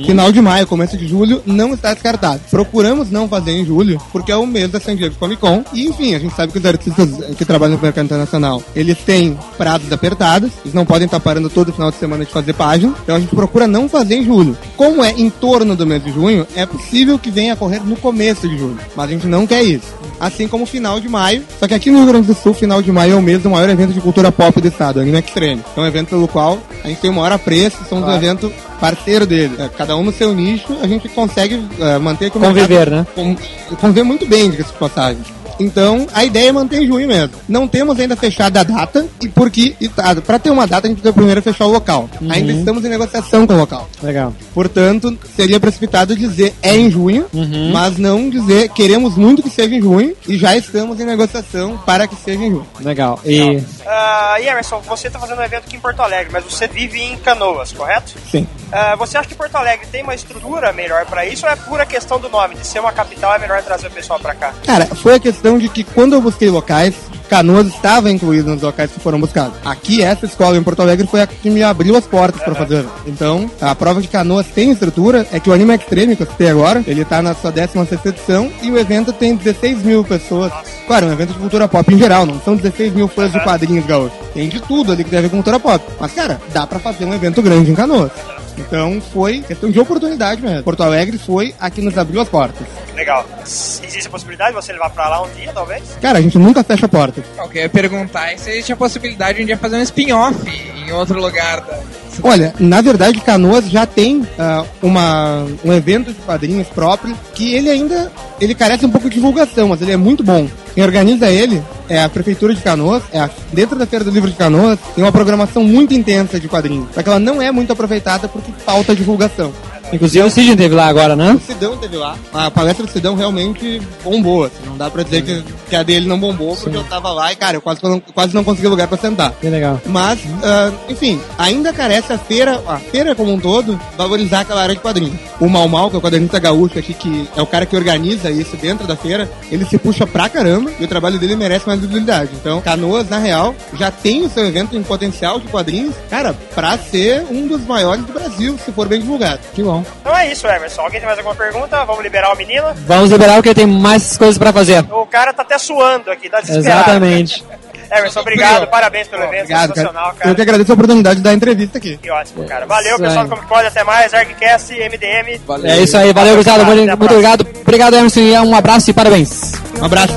Final 0.04 0.32
de 0.32 0.40
maio, 0.40 0.66
começo 0.66 0.96
de 0.96 1.06
julho, 1.06 1.42
não 1.46 1.74
está 1.74 1.92
descartado. 1.92 2.40
Procuramos 2.50 3.10
não 3.10 3.28
fazer 3.28 3.52
em 3.52 3.64
julho, 3.64 4.00
porque 4.12 4.32
é 4.32 4.36
o 4.36 4.46
mês 4.46 4.70
da 4.70 4.80
San 4.80 4.96
Diego 4.96 5.14
Comic 5.16 5.40
Con. 5.40 5.64
E, 5.72 5.86
enfim, 5.86 6.14
a 6.14 6.18
gente 6.18 6.34
sabe 6.34 6.52
que 6.52 6.58
os 6.58 6.64
artistas 6.64 7.08
que 7.36 7.44
trabalham 7.44 7.76
no 7.76 7.82
mercado 7.82 8.04
internacional, 8.04 8.62
eles 8.74 8.98
têm 8.98 9.38
prazos 9.56 9.92
apertados, 9.92 10.50
eles 10.64 10.74
não 10.74 10.86
podem 10.86 11.06
estar 11.06 11.20
parando 11.20 11.48
todo 11.48 11.72
final 11.72 11.90
de 11.90 11.96
semana 11.96 12.24
de 12.24 12.32
fazer 12.32 12.52
página. 12.52 12.94
Então 13.02 13.16
a 13.16 13.20
gente 13.20 13.34
procura 13.34 13.66
não 13.66 13.88
fazer 13.88 14.16
em 14.16 14.24
julho. 14.24 14.56
Como 14.76 15.04
é 15.04 15.10
em 15.10 15.30
torno 15.30 15.76
do 15.76 15.86
mês 15.86 16.02
de 16.02 16.12
junho, 16.12 16.46
é 16.54 16.64
possível 16.66 17.18
que 17.18 17.30
venha 17.30 17.52
a 17.52 17.54
ocorrer 17.54 17.82
no 17.82 17.96
começo 18.10 18.48
de 18.48 18.56
julho. 18.56 18.78
Mas 18.94 19.08
a 19.08 19.12
gente 19.12 19.26
não 19.26 19.46
quer 19.46 19.62
isso. 19.62 19.94
Assim 20.20 20.46
como 20.48 20.64
o 20.64 20.66
final 20.66 21.00
de 21.00 21.08
maio. 21.08 21.42
Só 21.58 21.66
que 21.66 21.74
aqui 21.74 21.90
no 21.90 21.98
Rio 21.98 22.06
Grande 22.06 22.26
do 22.28 22.34
Sul, 22.34 22.54
final 22.54 22.80
de 22.80 22.90
maio 22.92 23.14
é 23.14 23.16
o 23.16 23.22
mês 23.22 23.42
do 23.42 23.50
maior 23.50 23.68
evento 23.68 23.92
de 23.92 24.00
cultura 24.00 24.30
pop 24.30 24.60
do 24.60 24.68
estado, 24.68 25.00
Anime 25.00 25.18
Extreme. 25.18 25.62
É 25.76 25.80
um 25.80 25.86
evento 25.86 26.08
pelo 26.10 26.28
qual 26.28 26.58
a 26.84 26.88
gente 26.88 27.00
tem 27.00 27.10
o 27.10 27.14
maior 27.14 27.32
apreço, 27.32 27.78
somos 27.88 28.08
um 28.08 28.12
evento 28.14 28.50
parceiro 28.80 29.26
dele. 29.26 29.56
É, 29.58 29.68
cada 29.68 29.96
um 29.96 30.04
no 30.04 30.12
seu 30.12 30.34
nicho, 30.34 30.66
a 30.82 30.86
gente 30.86 31.08
consegue 31.08 31.62
é, 31.80 31.98
manter 31.98 32.30
Conviver, 32.30 32.68
mercado- 32.68 32.90
né? 32.90 33.06
com- 33.14 33.76
conviver 33.76 34.02
muito 34.04 34.24
bem, 34.26 34.50
diga-se 34.50 34.70
de 34.72 34.78
passagem. 34.78 35.22
Então, 35.58 36.06
a 36.12 36.24
ideia 36.24 36.48
é 36.48 36.52
manter 36.52 36.82
em 36.82 36.86
junho 36.86 37.06
mesmo. 37.06 37.36
Não 37.48 37.66
temos 37.66 37.98
ainda 37.98 38.16
fechada 38.16 38.60
a 38.60 38.62
data, 38.62 39.06
e 39.20 39.28
porque, 39.28 39.74
tá, 39.94 40.14
pra 40.16 40.38
ter 40.38 40.50
uma 40.50 40.66
data, 40.66 40.86
a 40.86 40.88
gente 40.88 40.98
precisa 41.00 41.14
primeiro 41.14 41.42
fechar 41.42 41.66
o 41.66 41.72
local. 41.72 42.08
Ainda 42.28 42.52
estamos 42.52 42.84
em 42.84 42.88
negociação 42.88 43.46
com 43.46 43.54
o 43.54 43.56
local. 43.56 43.88
Legal. 44.02 44.32
Portanto, 44.54 45.16
seria 45.34 45.60
precipitado 45.60 46.16
dizer 46.16 46.54
é 46.62 46.76
em 46.76 46.90
junho, 46.90 47.26
mas 47.72 47.98
não 47.98 48.28
dizer 48.28 48.68
queremos 48.70 49.16
muito 49.16 49.42
que 49.42 49.50
seja 49.50 49.74
em 49.74 49.80
junho 49.80 50.14
e 50.28 50.36
já 50.36 50.56
estamos 50.56 51.00
em 51.00 51.04
negociação 51.04 51.78
para 51.84 52.06
que 52.06 52.16
seja 52.16 52.42
em 52.42 52.50
junho. 52.50 52.66
Legal. 52.80 53.20
E 53.24 53.62
Ah, 53.86 54.36
e 54.40 54.48
Emerson, 54.48 54.80
você 54.80 55.08
tá 55.08 55.18
fazendo 55.18 55.38
um 55.38 55.44
evento 55.44 55.64
aqui 55.66 55.76
em 55.76 55.80
Porto 55.80 56.00
Alegre, 56.00 56.32
mas 56.32 56.44
você 56.44 56.66
vive 56.66 57.00
em 57.00 57.16
Canoas, 57.18 57.72
correto? 57.72 58.14
Sim. 58.30 58.46
Ah, 58.72 58.96
você 58.96 59.16
acha 59.16 59.28
que 59.28 59.34
Porto 59.34 59.54
Alegre 59.54 59.86
tem 59.86 60.02
uma 60.02 60.14
estrutura 60.14 60.72
melhor 60.72 61.06
pra 61.06 61.24
isso 61.24 61.46
ou 61.46 61.52
é 61.52 61.56
pura 61.56 61.86
questão 61.86 62.18
do 62.18 62.28
nome? 62.28 62.56
De 62.56 62.66
ser 62.66 62.80
uma 62.80 62.92
capital 62.92 63.34
é 63.34 63.38
melhor 63.38 63.62
trazer 63.62 63.86
o 63.86 63.90
pessoal 63.90 64.18
pra 64.18 64.34
cá? 64.34 64.52
Cara, 64.64 64.86
foi 64.86 65.14
a 65.14 65.20
questão 65.20 65.45
de 65.54 65.69
que 65.69 65.84
quando 65.84 66.14
eu 66.14 66.20
busquei 66.20 66.50
locais, 66.50 66.94
Canoas 67.28 67.69
estava 67.69 68.10
incluído 68.10 68.50
nos 68.50 68.62
locais 68.62 68.90
que 68.90 69.00
foram 69.00 69.20
buscados. 69.20 69.56
Aqui, 69.64 70.02
essa 70.02 70.26
escola 70.26 70.56
em 70.56 70.62
Porto 70.62 70.82
Alegre 70.82 71.06
foi 71.06 71.22
a 71.22 71.26
que 71.26 71.48
me 71.48 71.62
abriu 71.62 71.96
as 71.96 72.04
portas 72.04 72.43
para 72.43 72.54
fazer. 72.54 72.84
Então, 73.06 73.50
a 73.60 73.75
prova 73.75 74.00
de 74.00 74.08
Canoas 74.08 74.46
tem 74.48 74.70
estrutura 74.70 75.26
é 75.32 75.38
que 75.38 75.48
o 75.48 75.52
Anime 75.52 75.75
Extreme, 75.75 76.16
que 76.16 76.22
eu 76.22 76.26
citei 76.26 76.48
agora, 76.48 76.82
ele 76.87 77.04
tá 77.04 77.22
na 77.22 77.34
sua 77.34 77.52
16 77.52 78.04
edição 78.04 78.50
e 78.62 78.70
o 78.70 78.78
evento 78.78 79.12
tem 79.12 79.37
16 79.37 79.82
mil 79.82 80.04
pessoas. 80.04 80.52
Claro, 80.87 81.06
é 81.06 81.08
um 81.10 81.12
evento 81.12 81.32
de 81.32 81.38
cultura 81.38 81.69
pop 81.69 81.92
em 81.92 81.99
geral, 81.99 82.26
não 82.26 82.40
são 82.40 82.56
16 82.56 82.92
mil 82.92 83.08
fãs 83.08 83.32
de 83.32 83.40
quadrinhos 83.40 83.87
gaúchos. 83.87 84.19
Tem 84.34 84.49
de 84.49 84.60
tudo 84.60 84.92
ali 84.92 85.04
que 85.04 85.22
com 85.22 85.28
cultura 85.28 85.60
pop. 85.60 85.84
Mas, 86.00 86.12
cara, 86.12 86.40
dá 86.52 86.66
pra 86.66 86.78
fazer 86.78 87.04
um 87.04 87.14
evento 87.14 87.40
grande 87.40 87.70
em 87.70 87.75
Canoas. 87.75 88.12
Então, 88.58 89.00
foi 89.00 89.40
questão 89.40 89.70
de 89.70 89.78
oportunidade 89.78 90.42
mesmo. 90.42 90.62
Porto 90.62 90.82
Alegre 90.82 91.18
foi 91.18 91.54
a 91.60 91.70
que 91.70 91.80
nos 91.80 91.96
abriu 91.96 92.20
as 92.20 92.28
portas. 92.28 92.66
Legal. 92.94 93.26
Existe 93.42 94.06
a 94.06 94.10
possibilidade 94.10 94.50
de 94.50 94.56
você 94.56 94.72
levar 94.72 94.90
pra 94.90 95.08
lá 95.08 95.22
um 95.22 95.28
dia, 95.30 95.52
talvez? 95.52 95.82
Cara, 96.00 96.18
a 96.18 96.22
gente 96.22 96.38
nunca 96.38 96.64
fecha 96.64 96.86
a 96.86 96.88
porta. 96.88 97.22
Eu 97.38 97.62
ia 97.62 97.68
perguntar 97.68 98.32
é 98.32 98.36
se 98.36 98.50
existe 98.50 98.72
a 98.72 98.76
possibilidade 98.76 99.38
de 99.38 99.44
um 99.44 99.46
dia 99.46 99.56
fazer 99.56 99.76
um 99.76 99.82
spin-off 99.82 100.36
em 100.48 100.92
outro 100.92 101.20
lugar 101.20 101.60
da. 101.60 101.78
Olha, 102.22 102.54
na 102.58 102.80
verdade, 102.80 103.20
Canoas 103.20 103.68
já 103.68 103.84
tem 103.84 104.26
ah, 104.38 104.64
uma, 104.82 105.46
um 105.62 105.72
evento 105.72 106.12
de 106.12 106.20
quadrinhos 106.20 106.66
próprio 106.68 107.14
que 107.34 107.54
ele 107.54 107.68
ainda 107.68 108.10
ele 108.40 108.54
carece 108.54 108.86
um 108.86 108.90
pouco 108.90 109.08
de 109.08 109.16
divulgação, 109.16 109.68
mas 109.68 109.82
ele 109.82 109.92
é 109.92 109.96
muito 109.96 110.22
bom. 110.24 110.48
Quem 110.76 110.84
organiza 110.84 111.28
ele 111.28 111.61
é 111.88 112.00
a 112.02 112.08
Prefeitura 112.08 112.55
de 112.55 112.61
Canoas, 112.61 113.02
é 113.11 113.19
a- 113.19 113.31
dentro 113.52 113.76
da 113.78 113.87
Feira 113.87 114.05
do 114.05 114.11
Livro 114.11 114.31
de 114.31 114.37
Canoas, 114.37 114.78
tem 114.94 115.02
uma 115.02 115.11
programação 115.11 115.64
muito 115.64 115.93
intensa 115.94 116.38
de 116.38 116.46
quadrinhos. 116.49 116.88
Só 116.94 117.02
que 117.02 117.08
ela 117.08 117.19
não 117.19 117.40
é 117.43 117.50
muito 117.50 117.73
aproveitada 117.73 118.28
porque 118.28 118.52
falta 118.64 118.94
divulgação. 118.94 119.52
inclusive 119.93 120.25
o 120.26 120.28
Sidney 120.31 120.56
teve 120.56 120.75
lá 120.75 120.87
agora, 120.88 121.14
né? 121.14 121.34
O 121.34 121.40
Sidão 121.40 121.76
teve 121.76 121.96
lá. 121.96 122.17
A 122.34 122.50
palestra 122.50 122.84
do 122.84 122.90
Sidão 122.90 123.14
realmente 123.14 123.81
bombou. 124.02 124.43
assim, 124.44 124.56
não 124.67 124.76
dá 124.76 124.90
pra 124.90 125.05
dizer 125.05 125.23
que, 125.23 125.44
que 125.70 125.76
a 125.76 125.84
dele 125.84 126.08
não 126.08 126.19
bombou, 126.19 126.56
porque 126.56 126.76
eu 126.76 126.82
tava 126.82 127.11
lá 127.12 127.32
e, 127.32 127.37
cara, 127.37 127.56
eu 127.58 127.61
quase 127.62 127.78
não, 127.84 128.00
quase 128.00 128.34
não 128.34 128.43
consegui 128.43 128.67
lugar 128.67 128.88
pra 128.88 128.99
sentar. 128.99 129.31
Que 129.40 129.49
legal. 129.49 129.81
Mas, 129.87 130.19
ah, 130.43 130.73
enfim, 130.88 131.20
ainda 131.38 131.73
carece 131.73 132.12
a 132.12 132.19
feira, 132.19 132.61
a 132.67 132.78
feira 132.78 133.14
como 133.14 133.32
um 133.32 133.38
todo, 133.38 133.81
valorizar 133.96 134.40
aquela 134.40 134.61
área 134.62 134.75
de 134.75 134.81
quadrinhos. 134.81 135.14
O 135.38 135.49
Mal 135.49 135.69
Mal, 135.69 135.88
que 135.88 135.94
é 135.94 135.99
o 136.00 136.02
quadrinista 136.02 136.40
gaúcho 136.40 136.81
aqui, 136.81 136.93
que 136.93 137.28
é 137.37 137.40
o 137.40 137.46
cara 137.46 137.64
que 137.64 137.76
organiza 137.76 138.28
isso 138.28 138.56
dentro 138.56 138.88
da 138.88 138.96
feira, 138.96 139.31
ele 139.52 139.64
se 139.67 139.78
puxa 139.78 140.05
pra 140.05 140.28
caramba 140.28 140.65
e 140.78 140.84
o 140.84 140.88
trabalho 140.88 141.18
dele 141.18 141.36
merece 141.36 141.66
mais 141.66 141.80
visibilidade. 141.80 142.30
Então, 142.34 142.60
Canoas, 142.60 143.08
na 143.08 143.18
real, 143.18 143.54
já 143.74 143.90
tem 143.90 144.24
o 144.24 144.28
seu 144.30 144.44
evento 144.46 144.76
em 144.76 144.82
potencial 144.82 145.40
de 145.40 145.48
quadrinhos, 145.48 145.94
cara, 146.10 146.34
pra 146.54 146.76
ser 146.78 147.24
um 147.30 147.46
dos 147.46 147.62
maiores 147.66 148.04
do 148.04 148.12
Brasil, 148.12 148.58
se 148.64 148.72
for 148.72 148.88
bem 148.88 149.00
divulgado. 149.00 149.40
Que 149.54 149.62
bom. 149.62 149.84
Então 150.00 150.16
é 150.16 150.30
isso, 150.30 150.46
Emerson. 150.46 150.82
Alguém 150.82 151.00
tem 151.00 151.06
mais 151.06 151.18
alguma 151.18 151.34
pergunta? 151.34 151.84
Vamos 151.84 152.02
liberar 152.02 152.32
o 152.32 152.36
menino? 152.36 152.66
Vamos 152.86 153.10
liberar 153.10 153.34
porque 153.34 153.54
tem 153.54 153.66
mais 153.66 154.16
coisas 154.16 154.38
pra 154.38 154.52
fazer. 154.52 154.84
O 154.90 155.06
cara 155.06 155.32
tá 155.32 155.42
até 155.42 155.58
suando 155.58 156.10
aqui, 156.10 156.28
tá 156.28 156.40
desesperado. 156.40 156.90
Exatamente. 156.90 157.44
Emerson, 157.90 158.20
obrigado. 158.20 158.66
Parabéns 158.68 159.08
pelo 159.08 159.22
evento. 159.22 159.42
Obrigado, 159.42 159.68
sensacional, 159.68 160.04
cara. 160.06 160.16
cara. 160.16 160.30
Eu 160.30 160.34
que 160.34 160.42
agradeço 160.42 160.72
a 160.72 160.74
oportunidade 160.74 161.16
de 161.16 161.22
dar 161.22 161.30
a 161.30 161.34
entrevista 161.34 161.78
aqui. 161.78 161.96
Que 161.96 162.10
ótimo, 162.10 162.44
cara. 162.44 162.66
Valeu, 162.66 162.94
Isso 162.94 163.02
pessoal 163.02 163.22
aí. 163.22 163.24
do 163.24 163.30
Comic 163.30 163.48
Pod. 163.48 163.66
Até 163.66 163.84
mais. 163.84 164.12
ArgCast, 164.12 164.72
MDM. 164.72 165.40
Valeu. 165.46 165.70
É 165.70 165.80
isso 165.80 165.96
aí, 165.96 166.12
valeu, 166.12 166.36
Gustavo. 166.36 166.64
Muito, 166.64 166.92
obrigado. 166.92 167.45
Obrigado, 167.66 167.94
Emerson. 167.94 168.20
e 168.20 168.38
Um 168.38 168.54
abraço 168.54 168.90
e 168.90 168.92
parabéns. 168.94 169.52
Um 169.80 169.84
abraço. 169.84 170.14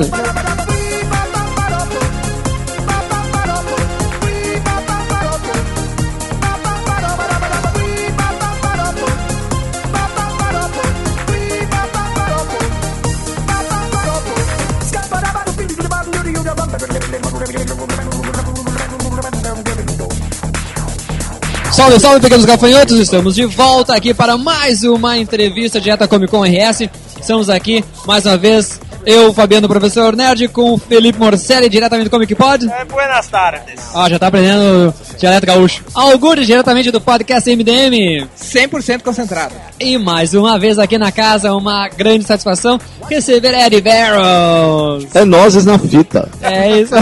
Salve, 21.72 21.98
salve, 21.98 22.20
pequenos 22.20 22.46
gafanhotos! 22.46 23.00
Estamos 23.00 23.36
de 23.36 23.46
volta 23.46 23.96
aqui 23.96 24.14
para 24.14 24.38
mais 24.38 24.84
uma 24.84 25.18
entrevista 25.18 25.80
direta 25.80 26.08
Comic 26.08 26.30
Con 26.30 26.44
RS. 26.44 26.90
Estamos 27.30 27.48
aqui, 27.48 27.86
mais 28.08 28.26
uma 28.26 28.36
vez, 28.36 28.82
eu, 29.06 29.32
Fabiano, 29.32 29.68
professor 29.68 30.16
Nerd, 30.16 30.48
com 30.48 30.74
o 30.74 30.80
Felipe 30.80 31.20
Morcelli, 31.20 31.70
diretamente 31.70 32.10
do 32.10 32.12
Comic 32.12 32.34
Pod. 32.34 32.68
É, 32.68 32.84
buenas 32.86 33.28
tardes. 33.28 33.92
Ó, 33.94 34.10
já 34.10 34.18
tá 34.18 34.26
aprendendo 34.26 34.92
dialeto 35.16 35.46
gaúcho. 35.46 35.84
Algures, 35.94 36.48
diretamente 36.48 36.90
do 36.90 37.00
podcast 37.00 37.48
MDM. 37.56 38.28
100% 38.36 39.04
concentrado. 39.04 39.54
E 39.80 39.96
mais 40.00 40.34
uma 40.34 40.58
vez 40.58 40.80
aqui 40.80 40.98
na 40.98 41.12
casa, 41.12 41.54
uma 41.54 41.88
grande 41.88 42.24
satisfação 42.24 42.80
receber 43.08 43.54
Eddie 43.54 43.82
Barrows. 43.82 45.06
É 45.14 45.24
nozes 45.24 45.66
na 45.66 45.78
fita. 45.78 46.28
É 46.42 46.80
isso. 46.82 46.96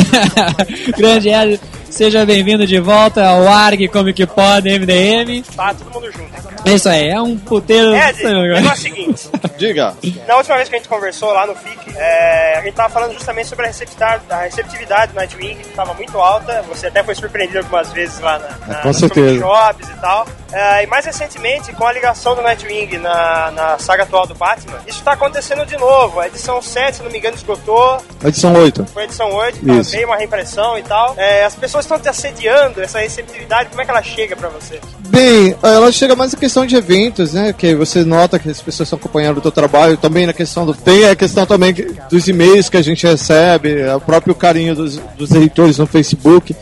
grande 0.97 1.29
Eddie, 1.29 1.57
seja 1.89 2.25
bem-vindo 2.25 2.67
de 2.67 2.81
volta 2.81 3.25
ao 3.25 3.47
ARG 3.47 3.87
Comic 3.87 4.25
Pod 4.25 4.67
MDM. 4.67 5.41
Tá 5.55 5.73
todo 5.73 5.89
mundo 5.89 6.11
junto. 6.11 6.46
É 6.67 6.73
isso 6.73 6.89
aí, 6.89 7.09
é 7.09 7.21
um 7.21 7.37
puteiro. 7.37 7.95
Ed, 7.95 8.25
o 8.25 8.41
negócio 8.41 8.69
é 8.69 8.73
o 8.73 8.75
seguinte. 8.75 9.29
Diga. 9.57 9.95
Na 10.27 10.35
última 10.35 10.57
vez 10.57 10.67
que 10.67 10.75
a 10.75 10.77
gente 10.77 10.89
conversou 10.89 11.31
lá 11.31 11.47
no 11.47 11.55
FIC, 11.55 11.95
é, 11.95 12.57
a 12.57 12.61
gente 12.61 12.73
tava 12.73 12.89
falando 12.89 13.13
justamente 13.13 13.47
sobre 13.47 13.65
a 13.65 13.67
receptividade, 13.69 14.23
a 14.29 14.41
receptividade 14.41 15.11
do 15.13 15.15
Nightwing, 15.15 15.55
que 15.55 15.69
estava 15.69 15.93
muito 15.93 16.17
alta. 16.17 16.61
Você 16.63 16.87
até 16.87 17.03
foi 17.03 17.15
surpreendido 17.15 17.59
algumas 17.59 17.91
vezes 17.93 18.19
lá 18.19 18.37
na, 18.37 18.49
na, 18.67 18.81
com 18.81 18.87
nas 18.89 18.97
certeza. 18.97 19.37
e 19.37 20.01
tal. 20.01 20.27
É, 20.51 20.83
e 20.83 20.87
mais 20.87 21.05
recentemente, 21.05 21.73
com 21.73 21.85
a 21.85 21.91
ligação 21.91 22.35
do 22.35 22.41
Nightwing 22.41 22.97
na, 22.97 23.51
na 23.51 23.79
saga 23.79 24.03
atual 24.03 24.25
do 24.25 24.33
Batman, 24.35 24.79
isso 24.87 25.03
tá 25.03 25.13
acontecendo 25.13 25.65
de 25.65 25.77
novo. 25.77 26.19
A 26.19 26.27
edição 26.27 26.61
7, 26.61 26.97
se 26.97 27.03
não 27.03 27.11
me 27.11 27.17
engano, 27.17 27.35
esgotou. 27.35 27.97
Edição 28.23 28.53
8. 28.53 28.85
Foi 28.85 29.03
a 29.03 29.05
edição 29.05 29.31
8, 29.31 29.65
tá, 29.65 29.73
Isso. 29.75 29.91
veio 29.91 30.07
uma 30.07 30.15
reimpressão 30.15 30.77
e 30.77 30.83
tal. 30.83 31.15
É, 31.17 31.43
as 31.43 31.55
pessoas 31.55 31.85
estão 31.85 31.99
te 31.99 32.07
assediando, 32.07 32.81
essa 32.81 32.99
receptividade, 32.99 33.69
como 33.69 33.81
é 33.81 33.85
que 33.85 33.91
ela 33.91 34.03
chega 34.03 34.35
pra 34.35 34.49
você? 34.49 34.79
Bem, 35.07 35.55
ela 35.61 35.91
chega 35.91 36.15
mais 36.15 36.33
em 36.33 36.37
questão 36.37 36.65
de 36.65 36.75
eventos, 36.75 37.33
né? 37.33 37.53
Que 37.53 37.75
você 37.75 38.03
nota 38.03 38.39
que 38.39 38.49
as 38.49 38.61
pessoas 38.61 38.87
estão 38.87 38.99
acompanhando 38.99 39.37
o 39.37 39.41
teu 39.41 39.51
trabalho. 39.51 39.97
Também 39.97 40.25
na 40.25 40.33
questão 40.33 40.65
do. 40.65 40.73
Tem 40.73 41.07
a 41.07 41.15
questão 41.15 41.45
também 41.45 41.73
dos 42.09 42.27
e-mails 42.27 42.69
que 42.69 42.77
a 42.77 42.81
gente 42.81 43.05
recebe, 43.05 43.83
o 43.89 43.99
próprio 43.99 44.35
carinho 44.35 44.75
dos, 44.75 44.97
dos 45.17 45.29
leitores 45.31 45.77
no 45.77 45.87
Facebook. 45.87 46.55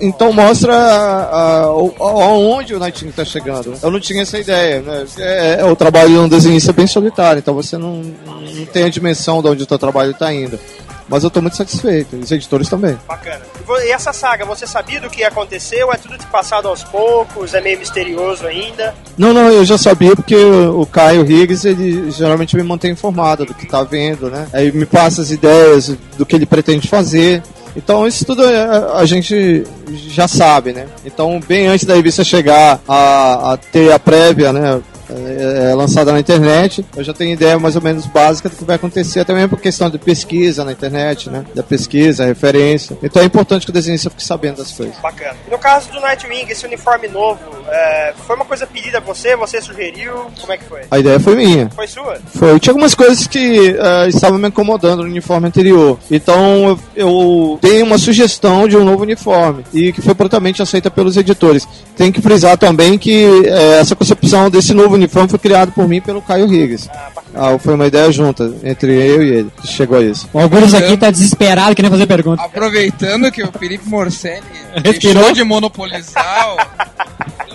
Então 0.00 0.32
mostra 0.32 0.74
a- 0.74 1.60
a- 1.62 1.72
o- 1.74 1.94
aonde 1.98 2.74
o 2.74 2.78
Nightingale 2.78 3.10
está 3.10 3.24
chegando. 3.24 3.74
Eu 3.82 3.90
não 3.90 4.00
tinha 4.00 4.22
essa 4.22 4.38
ideia, 4.38 4.80
né? 4.80 5.04
É, 5.18 5.56
é 5.60 5.64
o 5.64 5.74
trabalho 5.74 6.10
de 6.10 6.18
um 6.18 6.28
desenhista 6.28 6.72
bem 6.72 6.86
solitário, 6.86 7.38
então 7.38 7.54
você 7.54 7.78
não, 7.78 8.02
não 8.26 8.66
tem 8.66 8.84
a 8.84 8.88
dimensão 8.90 9.42
de 9.42 9.48
onde 9.48 9.62
o 9.62 9.66
teu 9.66 9.78
trabalho 9.78 10.10
está 10.12 10.32
indo. 10.32 10.58
Mas 11.08 11.22
eu 11.22 11.28
estou 11.28 11.40
muito 11.40 11.56
satisfeito, 11.56 12.16
os 12.16 12.32
editores 12.32 12.68
também. 12.68 12.98
Bacana. 13.06 13.40
e 13.84 13.90
essa 13.92 14.12
saga, 14.12 14.44
você 14.44 14.66
sabia 14.66 15.00
do 15.00 15.08
que 15.08 15.22
aconteceu? 15.22 15.92
É 15.92 15.96
tudo 15.96 16.18
passado 16.32 16.66
aos 16.66 16.82
poucos? 16.82 17.54
É 17.54 17.60
meio 17.60 17.78
misterioso 17.78 18.44
ainda? 18.44 18.92
Não, 19.16 19.32
não, 19.32 19.48
eu 19.48 19.64
já 19.64 19.78
sabia 19.78 20.16
porque 20.16 20.34
o, 20.34 20.84
Caio 20.84 21.24
Higgs, 21.24 21.64
ele 21.66 22.10
geralmente 22.10 22.56
me 22.56 22.62
mantém 22.64 22.90
informado 22.90 23.44
do 23.46 23.54
que 23.54 23.66
tá 23.66 23.84
vendo, 23.84 24.28
né? 24.28 24.48
Aí 24.52 24.72
me 24.72 24.84
passa 24.84 25.22
as 25.22 25.30
ideias 25.30 25.96
do 26.18 26.26
que 26.26 26.34
ele 26.34 26.44
pretende 26.44 26.88
fazer. 26.88 27.40
Então 27.76 28.06
isso 28.06 28.24
tudo 28.24 28.44
é, 28.44 28.64
a 28.94 29.04
gente 29.04 29.64
já 30.08 30.26
sabe, 30.26 30.72
né? 30.72 30.86
Então 31.04 31.38
bem 31.46 31.66
antes 31.66 31.84
da 31.84 31.94
revista 31.94 32.24
chegar 32.24 32.80
a, 32.88 33.52
a 33.52 33.56
ter 33.56 33.92
a 33.92 33.98
prévia, 33.98 34.52
né? 34.52 34.80
É, 35.08 35.70
é 35.70 35.74
lançada 35.74 36.12
na 36.12 36.20
internet, 36.20 36.84
eu 36.96 37.04
já 37.04 37.12
tenho 37.12 37.32
ideia 37.32 37.58
mais 37.58 37.76
ou 37.76 37.82
menos 37.82 38.06
básica 38.06 38.48
do 38.48 38.56
que 38.56 38.64
vai 38.64 38.76
acontecer, 38.76 39.20
até 39.20 39.32
mesmo 39.32 39.50
por 39.50 39.60
questão 39.60 39.88
de 39.88 39.98
pesquisa 39.98 40.64
na 40.64 40.72
internet, 40.72 41.30
né? 41.30 41.44
Da 41.54 41.62
pesquisa, 41.62 42.24
referência. 42.24 42.96
Então 43.02 43.22
é 43.22 43.24
importante 43.24 43.64
que 43.64 43.70
o 43.70 43.72
desenhista 43.72 44.10
fique 44.10 44.24
sabendo 44.24 44.56
das 44.56 44.72
coisas. 44.72 44.96
Bacana. 45.00 45.36
No 45.50 45.58
caso 45.58 45.90
do 45.90 46.00
Nightwing, 46.00 46.46
esse 46.48 46.66
uniforme 46.66 47.08
novo, 47.08 47.40
é, 47.68 48.14
foi 48.26 48.36
uma 48.36 48.44
coisa 48.44 48.66
pedida 48.66 48.98
a 48.98 49.00
você? 49.00 49.36
Você 49.36 49.60
sugeriu? 49.60 50.26
Como 50.40 50.52
é 50.52 50.56
que 50.56 50.64
foi? 50.64 50.82
A 50.90 50.98
ideia 50.98 51.20
foi 51.20 51.36
minha. 51.36 51.70
Foi 51.70 51.86
sua? 51.86 52.18
Foi. 52.26 52.58
Tinha 52.60 52.72
algumas 52.72 52.94
coisas 52.94 53.26
que 53.26 53.76
eh, 53.78 54.08
estavam 54.08 54.38
me 54.38 54.48
incomodando 54.48 55.02
no 55.02 55.08
uniforme 55.08 55.48
anterior. 55.48 55.98
Então 56.10 56.68
eu, 56.68 56.78
eu 56.96 57.58
dei 57.60 57.82
uma 57.82 57.98
sugestão 57.98 58.68
de 58.68 58.76
um 58.76 58.84
novo 58.84 59.02
uniforme 59.02 59.64
e 59.72 59.92
que 59.92 60.00
foi 60.00 60.14
prontamente 60.14 60.62
aceita 60.62 60.90
pelos 60.90 61.16
editores. 61.16 61.66
Tem 61.96 62.12
que 62.12 62.20
frisar 62.20 62.56
também 62.56 62.98
que 62.98 63.24
eh, 63.44 63.78
essa 63.80 63.96
concepção 64.26 64.50
desse 64.50 64.74
novo 64.74 64.94
uniforme 64.94 65.28
foi 65.28 65.38
criado 65.38 65.72
por 65.72 65.88
mim 65.88 66.00
pelo 66.00 66.20
Caio 66.20 66.52
Higgs. 66.52 66.88
Ah, 67.34 67.56
foi 67.58 67.74
uma 67.74 67.86
ideia 67.86 68.10
junta 68.10 68.52
entre 68.64 68.92
eu 68.92 69.22
e 69.22 69.30
ele 69.30 69.50
que 69.60 69.68
chegou 69.68 69.98
a 69.98 70.02
isso. 70.02 70.28
O 70.32 70.38
Algures 70.38 70.74
aqui 70.74 70.96
tá 70.96 71.10
desesperado, 71.10 71.74
querendo 71.74 71.92
fazer 71.92 72.06
pergunta. 72.06 72.42
Aproveitando 72.42 73.30
que 73.30 73.42
o 73.42 73.52
Felipe 73.52 73.88
Morcelli 73.88 74.42
Respirou? 74.84 75.14
deixou 75.14 75.32
de 75.32 75.44
monopolizar 75.44 76.54
o 76.54 77.45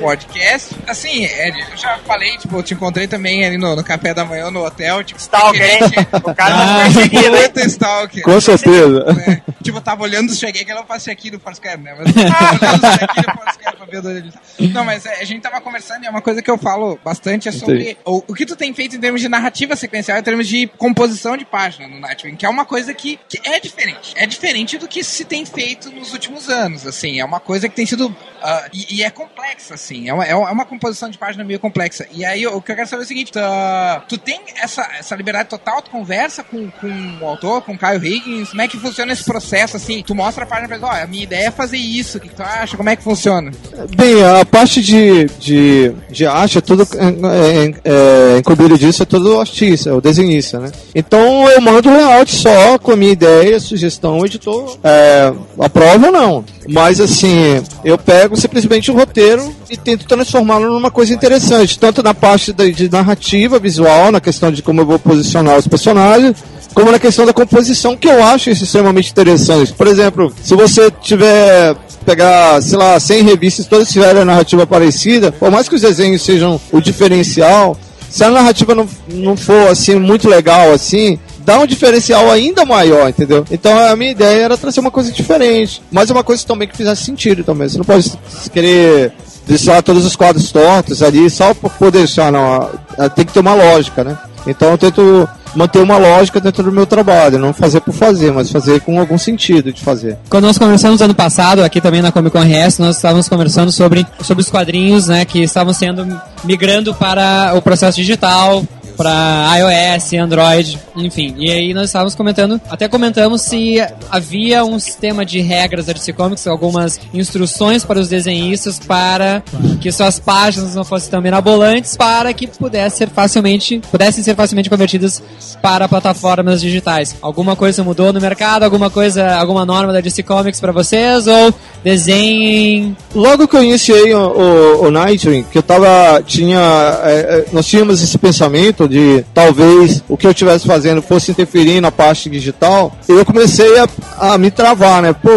podcast. 0.00 0.74
Assim, 0.86 1.24
Ed, 1.24 1.58
eu 1.70 1.76
já 1.76 1.98
falei, 1.98 2.36
tipo, 2.38 2.56
eu 2.56 2.62
te 2.62 2.74
encontrei 2.74 3.06
também 3.06 3.44
ali 3.44 3.56
no, 3.58 3.74
no 3.76 3.84
café 3.84 4.12
da 4.14 4.24
manhã 4.24 4.50
no 4.50 4.64
hotel. 4.64 5.02
Tipo, 5.04 5.20
Stalker, 5.20 5.62
hein? 5.62 5.78
referente- 5.80 6.08
O 6.16 6.34
cara 6.34 6.54
Ah. 6.54 6.66
tá 6.78 6.82
perseguindo, 6.84 7.36
hein? 7.36 7.42
Puta 7.44 7.66
Stalker. 7.66 8.22
Com 8.22 8.40
certeza. 8.40 9.04
É, 9.26 9.52
tipo, 9.62 9.78
eu 9.78 9.82
tava 9.82 10.02
olhando, 10.02 10.34
cheguei 10.34 10.64
que 10.64 10.70
ela 10.70 10.82
passei 10.84 11.12
aqui 11.12 11.30
do 11.30 11.38
Foursquare, 11.40 11.80
né? 11.80 11.94
Mas 11.98 12.08
eu 12.16 12.30
tava 12.30 12.54
olhando 12.54 12.76
isso 12.76 13.04
aqui 13.04 13.20
do 13.22 13.32
Foursquare 13.32 13.76
pra 13.76 13.86
ver 13.86 13.98
onde 13.98 14.08
ele 14.18 14.32
tá. 14.32 14.40
Não, 14.58 14.84
mas 14.84 15.06
é, 15.06 15.20
a 15.20 15.24
gente 15.24 15.40
tava 15.42 15.60
conversando 15.60 16.04
e 16.04 16.06
é 16.06 16.10
uma 16.10 16.22
coisa 16.22 16.40
que 16.42 16.50
eu 16.50 16.58
falo 16.58 16.98
bastante 17.04 17.48
é 17.48 17.52
sobre 17.52 17.96
o, 18.04 18.22
o 18.28 18.34
que 18.34 18.46
tu 18.46 18.56
tem 18.56 18.72
feito 18.74 18.96
em 18.96 19.00
termos 19.00 19.20
de 19.20 19.28
narrativa 19.28 19.74
sequencial, 19.76 20.18
em 20.18 20.22
termos 20.22 20.46
de 20.48 20.66
composição 20.78 21.36
de 21.36 21.44
página 21.44 21.86
no 21.88 21.98
Nightwing, 22.00 22.36
que 22.36 22.46
é 22.46 22.48
uma 22.48 22.64
coisa 22.64 22.92
que, 22.94 23.18
que 23.28 23.40
é 23.44 23.58
diferente. 23.60 24.14
É 24.16 24.26
diferente 24.26 24.78
do 24.78 24.88
que 24.88 25.02
se 25.04 25.24
tem 25.24 25.44
feito 25.44 25.90
nos 25.90 26.12
últimos 26.12 26.48
anos, 26.48 26.86
assim. 26.86 27.20
É 27.20 27.24
uma 27.24 27.40
coisa 27.40 27.68
que 27.68 27.74
tem 27.76 27.86
sido... 27.86 28.14
ah, 28.48 28.68
e, 28.72 28.98
e 28.98 29.02
é 29.02 29.10
complexa, 29.10 29.74
assim. 29.74 30.08
É 30.08 30.14
uma, 30.14 30.24
é 30.24 30.34
uma 30.36 30.64
composição 30.64 31.10
de 31.10 31.18
página 31.18 31.42
meio 31.42 31.58
complexa. 31.58 32.06
E 32.12 32.24
aí, 32.24 32.46
o 32.46 32.62
que 32.62 32.70
eu 32.70 32.76
quero 32.76 32.88
saber 32.88 33.02
é 33.02 33.04
o 33.04 33.08
seguinte, 33.08 33.32
tu, 33.32 33.40
ah, 33.40 34.04
tu 34.08 34.16
tem 34.16 34.40
essa, 34.62 34.88
essa 34.96 35.16
liberdade 35.16 35.48
total, 35.48 35.82
tu 35.82 35.90
conversa 35.90 36.44
com, 36.44 36.70
com 36.70 37.18
o 37.20 37.26
autor, 37.26 37.62
com 37.62 37.72
o 37.72 37.78
Caio 37.78 38.04
Higgins, 38.04 38.50
como 38.50 38.62
é 38.62 38.68
que 38.68 38.78
funciona 38.78 39.12
esse 39.12 39.24
processo, 39.24 39.76
assim? 39.76 40.00
Tu 40.00 40.14
mostra 40.14 40.44
a 40.44 40.46
página 40.46 40.68
pra 40.68 40.76
ele, 40.76 40.84
ó, 40.84 40.90
a 40.90 41.06
minha 41.08 41.24
ideia 41.24 41.48
é 41.48 41.50
fazer 41.50 41.76
isso, 41.76 42.18
o 42.18 42.20
que, 42.20 42.28
tu 42.28 42.40
acha, 42.40 42.76
como 42.76 42.88
é 42.88 42.94
que 42.94 43.02
funciona? 43.02 43.50
Bem, 43.96 44.22
a 44.22 44.44
parte 44.44 44.80
de, 44.80 45.24
de, 45.40 45.92
de 46.08 46.24
arte 46.24 46.58
é 46.58 46.60
tudo. 46.60 46.86
É, 46.94 47.04
é, 47.04 48.34
é, 48.34 48.38
incumbido 48.38 48.78
disso 48.78 49.02
é 49.02 49.06
todo 49.06 49.40
artista, 49.40 49.90
é 49.90 49.92
o 49.92 50.00
desenhista, 50.00 50.60
né? 50.60 50.70
Então 50.94 51.50
eu 51.50 51.60
mando 51.60 51.88
um 51.88 51.96
layout 51.96 52.32
só 52.32 52.78
com 52.78 52.92
a 52.92 52.96
minha 52.96 53.12
ideia, 53.12 53.58
sugestão, 53.58 54.20
o 54.20 54.24
editor 54.24 54.78
é, 54.84 55.32
aprova 55.58 56.06
ou 56.06 56.12
não. 56.12 56.44
Mas 56.68 57.00
assim, 57.00 57.62
eu 57.84 57.96
pego 57.96 58.35
simplesmente 58.36 58.90
o 58.90 58.94
roteiro 58.94 59.54
e 59.70 59.76
tento 59.76 60.06
transformá-lo 60.06 60.72
numa 60.72 60.90
coisa 60.90 61.12
interessante, 61.12 61.78
tanto 61.78 62.02
na 62.02 62.14
parte 62.14 62.52
da, 62.52 62.66
de 62.68 62.90
narrativa 62.90 63.58
visual, 63.58 64.12
na 64.12 64.20
questão 64.20 64.50
de 64.52 64.62
como 64.62 64.80
eu 64.80 64.86
vou 64.86 64.98
posicionar 64.98 65.56
os 65.56 65.66
personagens, 65.66 66.36
como 66.74 66.92
na 66.92 66.98
questão 66.98 67.24
da 67.24 67.32
composição, 67.32 67.96
que 67.96 68.08
eu 68.08 68.22
acho 68.22 68.50
extremamente 68.50 69.10
interessante. 69.10 69.72
Por 69.72 69.86
exemplo, 69.86 70.32
se 70.42 70.54
você 70.54 70.90
tiver 70.90 71.74
pegar, 72.04 72.62
sei 72.62 72.78
lá, 72.78 73.00
100 73.00 73.22
revistas, 73.24 73.66
todas 73.66 73.90
tiverem 73.90 74.22
a 74.22 74.24
narrativa 74.24 74.66
parecida, 74.66 75.32
por 75.32 75.50
mais 75.50 75.68
que 75.68 75.74
os 75.74 75.80
desenhos 75.80 76.22
sejam 76.22 76.60
o 76.70 76.80
diferencial, 76.80 77.76
se 78.08 78.24
a 78.24 78.30
narrativa 78.30 78.74
não, 78.74 78.88
não 79.08 79.36
for 79.36 79.68
assim 79.68 79.96
muito 79.96 80.28
legal 80.28 80.72
assim, 80.72 81.18
dá 81.40 81.58
um 81.58 81.66
diferencial 81.66 82.30
ainda 82.30 82.64
maior, 82.64 83.08
entendeu? 83.08 83.44
Então 83.50 83.76
a 83.78 83.94
minha 83.94 84.10
ideia 84.10 84.42
era 84.42 84.56
trazer 84.56 84.80
uma 84.80 84.90
coisa 84.90 85.12
diferente, 85.12 85.82
mas 85.90 86.10
uma 86.10 86.24
coisa 86.24 86.44
também 86.46 86.66
que 86.66 86.76
fizesse 86.76 87.04
sentido 87.04 87.44
também. 87.44 87.68
Você 87.68 87.78
não 87.78 87.84
pode 87.84 88.12
querer 88.52 89.12
deixar 89.46 89.82
todos 89.82 90.04
os 90.04 90.16
quadros 90.16 90.50
tortos 90.50 91.02
ali 91.02 91.30
só 91.30 91.54
por 91.54 91.70
por 91.70 91.90
deixar, 91.90 92.32
não. 92.32 92.68
Tem 93.14 93.24
que 93.24 93.32
ter 93.32 93.40
uma 93.40 93.54
lógica, 93.54 94.02
né? 94.02 94.18
Então 94.46 94.70
eu 94.72 94.78
tento 94.78 95.28
manter 95.56 95.80
uma 95.80 95.96
lógica 95.96 96.40
dentro 96.40 96.62
do 96.62 96.70
meu 96.70 96.86
trabalho, 96.86 97.38
não 97.38 97.52
fazer 97.52 97.80
por 97.80 97.92
fazer, 97.94 98.32
mas 98.32 98.50
fazer 98.50 98.80
com 98.80 99.00
algum 99.00 99.18
sentido 99.18 99.72
de 99.72 99.80
fazer. 99.80 100.18
Quando 100.28 100.44
nós 100.44 100.58
conversamos 100.58 101.00
ano 101.00 101.14
passado, 101.14 101.64
aqui 101.64 101.80
também 101.80 102.02
na 102.02 102.12
Comic 102.12 102.36
Con 102.36 102.42
RS, 102.42 102.78
nós 102.78 102.96
estávamos 102.96 103.28
conversando 103.28 103.72
sobre, 103.72 104.06
sobre 104.22 104.42
os 104.42 104.50
quadrinhos, 104.50 105.08
né, 105.08 105.24
que 105.24 105.42
estavam 105.42 105.72
sendo 105.72 106.06
migrando 106.44 106.94
para 106.94 107.54
o 107.56 107.62
processo 107.62 107.96
digital, 107.96 108.62
para 108.96 109.46
iOS, 109.58 110.12
Android, 110.14 110.78
enfim. 110.96 111.34
E 111.38 111.50
aí 111.50 111.74
nós 111.74 111.86
estávamos 111.86 112.14
comentando, 112.14 112.60
até 112.68 112.88
comentamos 112.88 113.42
se 113.42 113.76
havia 114.10 114.64
um 114.64 114.78
sistema 114.78 115.24
de 115.24 115.40
regras 115.40 115.86
da 115.86 115.92
DC 115.92 116.12
Comics, 116.12 116.46
algumas 116.46 116.98
instruções 117.12 117.84
para 117.84 117.98
os 117.98 118.08
desenhistas 118.08 118.78
para 118.78 119.42
que 119.80 119.92
suas 119.92 120.18
páginas 120.18 120.74
não 120.74 120.84
fossem 120.84 121.10
tão 121.10 121.20
mirabolantes, 121.20 121.96
para 121.96 122.32
que 122.32 122.46
pudesse 122.46 122.98
ser 122.98 123.08
facilmente, 123.10 123.80
pudessem 123.90 124.22
ser 124.24 124.34
facilmente 124.34 124.70
convertidas 124.70 125.22
para 125.60 125.88
plataformas 125.88 126.60
digitais. 126.60 127.16
Alguma 127.20 127.54
coisa 127.54 127.84
mudou 127.84 128.12
no 128.12 128.20
mercado? 128.20 128.62
Alguma 128.62 128.90
coisa, 128.90 129.36
alguma 129.36 129.64
norma 129.64 129.92
da 129.92 130.00
DC 130.00 130.22
Comics 130.22 130.60
para 130.60 130.72
vocês? 130.72 131.26
Ou 131.26 131.54
desenhem 131.84 132.96
Logo 133.14 133.48
que 133.48 133.56
eu 133.56 133.62
iniciei 133.62 134.14
o, 134.14 134.18
o, 134.18 134.86
o 134.86 134.90
Nightwing, 134.90 135.44
que 135.50 135.58
eu 135.58 135.62
tava, 135.62 136.22
tinha, 136.22 136.58
é, 137.04 137.12
é, 137.12 137.44
nós 137.52 137.66
tínhamos 137.66 138.02
esse 138.02 138.18
pensamento 138.18 138.85
de 138.88 139.24
talvez 139.34 140.02
o 140.08 140.16
que 140.16 140.26
eu 140.26 140.30
estivesse 140.30 140.66
fazendo 140.66 141.02
fosse 141.02 141.30
interferir 141.30 141.80
na 141.80 141.90
parte 141.90 142.28
digital, 142.28 142.92
eu 143.08 143.24
comecei 143.24 143.78
a, 143.78 143.88
a 144.18 144.38
me 144.38 144.50
travar, 144.50 145.02
né? 145.02 145.12
Pô, 145.12 145.30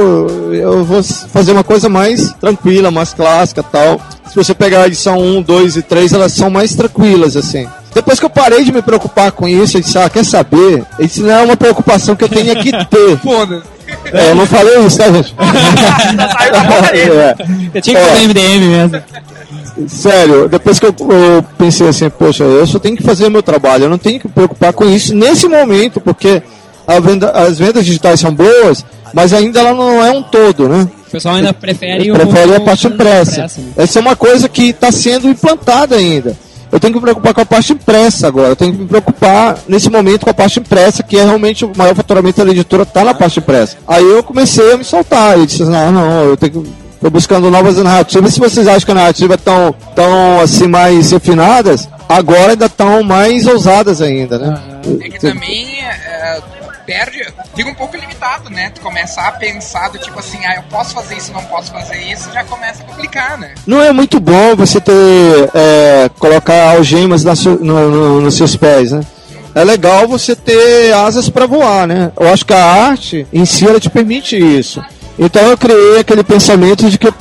eu 0.53 0.83
vou 0.83 1.03
fazer 1.03 1.51
uma 1.51 1.63
coisa 1.63 1.89
mais 1.89 2.33
tranquila, 2.33 2.91
mais 2.91 3.13
clássica 3.13 3.63
tal. 3.63 3.99
Se 4.29 4.35
você 4.35 4.53
pegar 4.53 4.83
a 4.83 4.87
edição 4.87 5.19
1, 5.19 5.41
2 5.41 5.77
e 5.77 5.81
3, 5.81 6.13
elas 6.13 6.33
são 6.33 6.49
mais 6.49 6.75
tranquilas, 6.75 7.35
assim. 7.35 7.67
Depois 7.93 8.19
que 8.19 8.25
eu 8.25 8.29
parei 8.29 8.63
de 8.63 8.71
me 8.71 8.81
preocupar 8.81 9.31
com 9.31 9.47
isso, 9.47 9.77
eu 9.77 9.81
disse, 9.81 9.97
ah, 9.97 10.09
quer 10.09 10.23
saber? 10.23 10.85
Isso 10.99 11.23
não 11.23 11.31
é 11.31 11.41
uma 11.41 11.57
preocupação 11.57 12.15
que 12.15 12.23
eu 12.23 12.29
tenha 12.29 12.55
que 12.55 12.71
ter. 12.71 13.17
Foda-se. 13.23 13.78
É, 14.13 14.31
eu 14.31 14.35
não 14.35 14.45
falei 14.45 14.79
isso, 14.85 14.97
tá, 14.97 15.11
gente? 15.11 15.33
É. 16.93 17.35
Eu 17.73 17.81
tinha 17.81 17.99
que 17.99 18.05
fazer 18.05 18.21
É. 18.21 18.27
MDM 18.27 18.67
mesmo. 18.67 19.03
Sério, 19.87 20.49
depois 20.49 20.79
que 20.79 20.85
eu, 20.85 20.95
eu 20.99 21.43
pensei 21.57 21.87
assim, 21.87 22.09
poxa, 22.09 22.43
eu 22.43 22.65
só 22.67 22.79
tenho 22.79 22.97
que 22.97 23.03
fazer 23.03 23.25
o 23.27 23.31
meu 23.31 23.41
trabalho, 23.41 23.85
eu 23.85 23.89
não 23.89 23.97
tenho 23.97 24.19
que 24.19 24.27
me 24.27 24.33
preocupar 24.33 24.73
com 24.73 24.85
isso 24.85 25.15
nesse 25.15 25.47
momento, 25.47 26.01
porque 26.01 26.41
a 26.85 26.99
venda- 26.99 27.31
as 27.31 27.57
vendas 27.59 27.85
digitais 27.85 28.19
são 28.19 28.33
boas, 28.33 28.83
mas 29.13 29.33
ainda 29.33 29.59
ela 29.61 29.73
não 29.73 30.03
é 30.03 30.11
um 30.11 30.21
todo, 30.21 30.67
né? 30.67 30.87
O 31.07 31.11
pessoal 31.11 31.35
ainda 31.35 31.53
prefere 31.53 32.11
o 32.11 32.13
Prefere 32.13 32.55
a 32.55 32.57
o- 32.57 32.61
parte 32.65 32.87
o 32.87 32.89
impressa. 32.93 33.41
né? 33.43 33.47
Essa 33.77 33.99
é 33.99 34.01
uma 34.01 34.15
coisa 34.15 34.49
que 34.49 34.69
está 34.69 34.91
sendo 34.91 35.29
implantada 35.29 35.95
ainda. 35.95 36.35
Eu 36.71 36.79
tenho 36.79 36.93
que 36.93 36.99
me 36.99 37.03
preocupar 37.03 37.33
com 37.33 37.41
a 37.41 37.45
parte 37.45 37.73
impressa 37.73 38.27
agora. 38.27 38.49
Eu 38.49 38.55
tenho 38.55 38.73
que 38.73 38.79
me 38.79 38.87
preocupar 38.87 39.57
nesse 39.67 39.89
momento 39.89 40.23
com 40.23 40.29
a 40.29 40.33
parte 40.33 40.59
impressa, 40.59 41.03
que 41.03 41.17
é 41.17 41.23
realmente 41.23 41.65
o 41.65 41.71
maior 41.75 41.95
faturamento 41.95 42.43
da 42.43 42.51
editora, 42.51 42.83
está 42.83 43.03
na 43.03 43.13
parte 43.13 43.39
impressa. 43.39 43.77
Aí 43.87 44.03
eu 44.03 44.23
comecei 44.23 44.73
a 44.73 44.77
me 44.77 44.83
soltar. 44.83 45.37
Eu 45.37 45.45
disse, 45.45 45.63
não, 45.65 45.91
não, 45.91 46.23
eu 46.23 46.37
tenho 46.37 46.51
que. 46.51 46.89
Tô 47.01 47.09
buscando 47.09 47.49
novas 47.49 47.77
narrativas. 47.77 48.33
Se 48.33 48.41
vocês 48.41 48.67
acham 48.67 48.85
que 48.85 48.91
a 48.91 48.95
narrativa 48.95 49.37
tão, 49.37 49.73
tão 49.95 50.41
assim 50.41 50.67
mais 50.67 51.11
refinadas, 51.11 51.87
agora 52.09 52.51
ainda 52.51 52.65
estão 52.65 53.01
mais 53.03 53.47
ousadas 53.47 54.01
ainda, 54.01 54.37
né? 54.37 54.61
É 54.99 55.09
que 55.09 55.17
também 55.17 55.81
é, 55.81 56.08
perde, 56.89 57.23
fica 57.55 57.69
um 57.69 57.75
pouco 57.75 57.95
limitado, 57.95 58.49
né? 58.49 58.71
Tu 58.73 58.81
começar 58.81 59.27
a 59.27 59.31
pensar 59.33 59.89
do 59.89 59.99
tipo 59.99 60.17
assim, 60.19 60.39
ah, 60.45 60.55
eu 60.55 60.63
posso 60.63 60.93
fazer 60.95 61.15
isso, 61.17 61.31
não 61.31 61.43
posso 61.43 61.71
fazer 61.71 61.97
isso, 62.11 62.31
já 62.33 62.43
começa 62.43 62.81
a 62.81 62.85
complicar, 62.85 63.37
né? 63.37 63.53
Não 63.67 63.79
é 63.81 63.91
muito 63.91 64.19
bom 64.19 64.55
você 64.55 64.81
ter 64.81 64.91
é, 65.53 66.09
colocar 66.17 66.71
algemas 66.71 67.23
na 67.23 67.35
su- 67.35 67.59
no- 67.61 67.89
no- 67.89 68.21
nos 68.21 68.35
seus 68.35 68.55
pés, 68.55 68.91
né? 68.91 69.01
É 69.53 69.63
legal 69.63 70.07
você 70.07 70.35
ter 70.35 70.91
asas 70.93 71.29
para 71.29 71.45
voar, 71.45 71.85
né? 71.87 72.11
Eu 72.19 72.27
acho 72.33 72.45
que 72.45 72.53
a 72.53 72.63
arte 72.63 73.27
em 73.31 73.45
si 73.45 73.67
ela 73.67 73.79
te 73.79 73.89
permite 73.89 74.35
isso. 74.37 74.83
Então 75.17 75.41
eu 75.43 75.57
criei 75.57 75.99
aquele 75.99 76.23
pensamento 76.23 76.89
de 76.89 76.97
que 76.97 77.07
eu, 77.07 77.13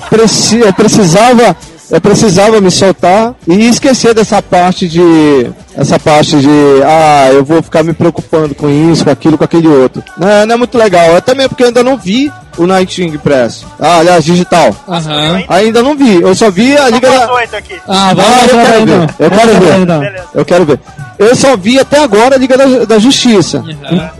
eu 0.65 0.73
precisava 0.73 1.57
eu 1.90 2.00
precisava 2.00 2.61
me 2.61 2.71
soltar 2.71 3.35
e 3.47 3.68
esquecer 3.68 4.14
dessa 4.14 4.42
parte 4.42 4.87
de 4.88 5.50
essa 5.76 5.99
parte 5.99 6.38
de 6.40 6.49
ah, 6.85 7.30
eu 7.33 7.45
vou 7.45 7.62
ficar 7.62 7.83
me 7.83 7.92
preocupando 7.92 8.54
com 8.54 8.68
isso, 8.68 9.04
com 9.04 9.11
aquilo, 9.11 9.38
com 9.38 9.45
aquele 9.45 9.68
outro. 9.68 10.02
Não 10.18 10.28
é, 10.28 10.45
não 10.47 10.54
é 10.54 10.59
muito 10.59 10.76
legal. 10.76 11.16
É 11.16 11.21
também 11.21 11.49
porque 11.49 11.62
eu 11.62 11.68
ainda 11.68 11.83
não 11.85 11.97
vi 11.97 12.33
o 12.57 12.66
Nighting 12.66 13.16
Press. 13.18 13.64
Ah, 13.78 13.99
aliás, 13.99 14.25
digital. 14.25 14.75
Aham. 14.88 15.45
Ainda 15.49 15.83
não 15.83 15.97
vi. 15.97 16.21
Eu 16.21 16.35
só 16.35 16.50
vi 16.50 16.76
a 16.76 16.88
Liga 16.90 17.09
da... 17.11 17.33
oito 17.35 17.57
aqui. 17.57 17.75
Ah, 17.87 18.11
Ah, 18.11 18.14
vamos 18.14 18.42
eu 18.42 18.49
quero 18.49 18.83
então. 18.83 18.87
ver. 19.07 19.14
Eu 19.18 19.30
quero 19.30 19.61
ver. 19.61 19.78
então. 19.78 20.02
Eu 20.35 20.45
quero 20.45 20.64
ver. 20.66 20.80
Eu 21.18 21.37
só 21.37 21.57
vi 21.57 21.78
até 21.80 22.00
agora 22.02 22.35
a 22.35 22.38
Liga 22.38 22.57
da, 22.57 22.85
da 22.85 22.99
Justiça. 22.99 23.64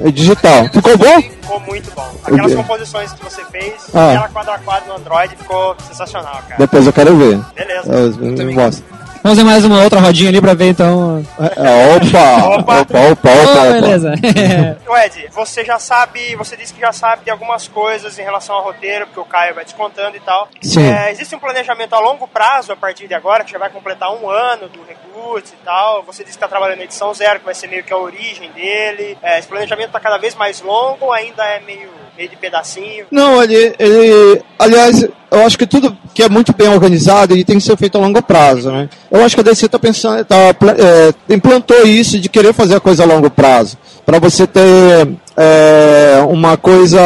É 0.05 0.11
Digital. 0.11 0.69
Ficou 0.73 0.97
bom? 0.97 1.23
Ficou 1.59 1.61
muito 1.67 1.91
bom. 1.95 2.15
Aquelas 2.25 2.55
composições 2.55 3.13
que 3.13 3.25
você 3.25 3.45
fez, 3.47 3.75
Ah. 3.95 4.11
aquela 4.13 4.29
quadro 4.29 4.53
a 4.53 4.59
quadro 4.59 4.89
no 4.89 4.97
Android, 4.97 5.37
ficou 5.37 5.77
sensacional, 5.87 6.41
cara. 6.49 6.57
Depois 6.59 6.87
eu 6.87 6.93
quero 6.93 7.17
ver. 7.17 7.41
Beleza. 7.55 7.93
Eu, 7.93 8.13
me 8.47 8.55
mostra. 8.55 8.98
Vamos 9.23 9.39
ver 9.39 9.45
mais 9.45 9.65
uma 9.65 9.83
outra 9.83 10.01
rodinha 10.01 10.29
ali 10.31 10.41
pra 10.41 10.55
ver 10.55 10.71
então. 10.71 11.25
É, 11.39 11.97
opa! 11.97 12.59
Opa. 12.59 12.81
Opa, 12.81 12.81
opa, 12.81 12.99
opa, 13.11 13.31
opa. 13.31 13.73
beleza. 13.73 14.15
Ed, 15.05 15.29
você 15.31 15.65
já 15.65 15.79
sabe, 15.79 16.35
você 16.37 16.57
disse 16.57 16.75
que 16.75 16.81
já 16.81 16.93
sabe 16.93 17.25
de 17.25 17.31
algumas 17.31 17.69
coisas 17.69 18.19
em 18.19 18.23
relação 18.23 18.57
ao 18.57 18.65
roteiro, 18.65 19.07
porque 19.07 19.21
o 19.21 19.25
Caio 19.25 19.55
vai 19.55 19.65
te 19.65 19.75
contando 19.75 20.17
e 20.17 20.21
tal. 20.21 20.49
Sim. 20.61 20.91
É, 20.91 21.11
existe 21.11 21.35
um 21.35 21.39
planejamento 21.39 21.95
a 21.95 22.01
longo 22.01 22.27
prazo 22.27 22.73
a 22.73 22.77
partir 22.77 23.07
de 23.07 23.15
agora, 23.15 23.45
que 23.45 23.53
já 23.53 23.59
vai 23.59 23.71
completar 23.71 24.13
um 24.13 24.29
ano 24.29 24.69
do 24.69 24.83
Recruits 24.83 25.53
e 25.53 25.65
tal. 25.65 26.03
Você 26.03 26.25
disse 26.25 26.37
que 26.37 26.45
está 26.45 26.49
trabalhando 26.49 26.79
na 26.79 26.85
edição 26.85 27.13
zero, 27.15 27.39
que 27.39 27.45
vai 27.45 27.55
ser 27.55 27.69
meio 27.69 27.85
que 27.85 27.93
a 27.93 27.97
origem 27.97 28.51
dele. 28.53 29.17
É, 29.23 29.39
esse 29.39 29.49
planejamento 29.49 29.89
está 29.89 30.01
cada 30.01 30.19
vez 30.19 30.35
mais 30.35 30.61
longo 30.61 31.07
ou 31.07 31.13
ainda 31.13 31.45
é 31.45 31.61
meio, 31.61 31.91
meio 32.19 32.29
de 32.29 32.37
pedacinho? 32.37 33.07
Não, 33.13 33.41
ele, 33.41 33.75
ele. 33.79 34.43
Aliás, 34.59 35.03
eu 35.31 35.47
acho 35.47 35.57
que 35.57 35.67
tudo 35.67 35.97
que 36.13 36.23
é 36.23 36.29
muito 36.29 36.53
bem 36.53 36.69
organizado 36.69 37.33
ele 37.33 37.45
tem 37.45 37.59
que 37.59 37.65
ser 37.65 37.77
feito 37.77 37.97
a 37.97 38.01
longo 38.01 38.21
prazo, 38.21 38.73
né? 38.73 38.89
Eu 39.09 39.25
acho 39.25 39.37
que 39.37 39.41
a 39.41 39.45
DC 39.45 39.67
está 39.67 39.79
pensando, 39.79 40.25
tá, 40.25 40.37
é, 40.37 41.33
implantou 41.33 41.87
isso 41.87 42.19
de 42.19 42.29
querer 42.29 42.53
fazer 42.53 42.75
a 42.75 42.81
coisa 42.81 43.05
a 43.05 43.07
longo 43.07 43.31
prazo. 43.31 43.79
Para 44.05 44.19
você 44.19 44.47
ter 44.47 45.09
é, 45.37 46.21
uma 46.29 46.57
coisa. 46.57 47.01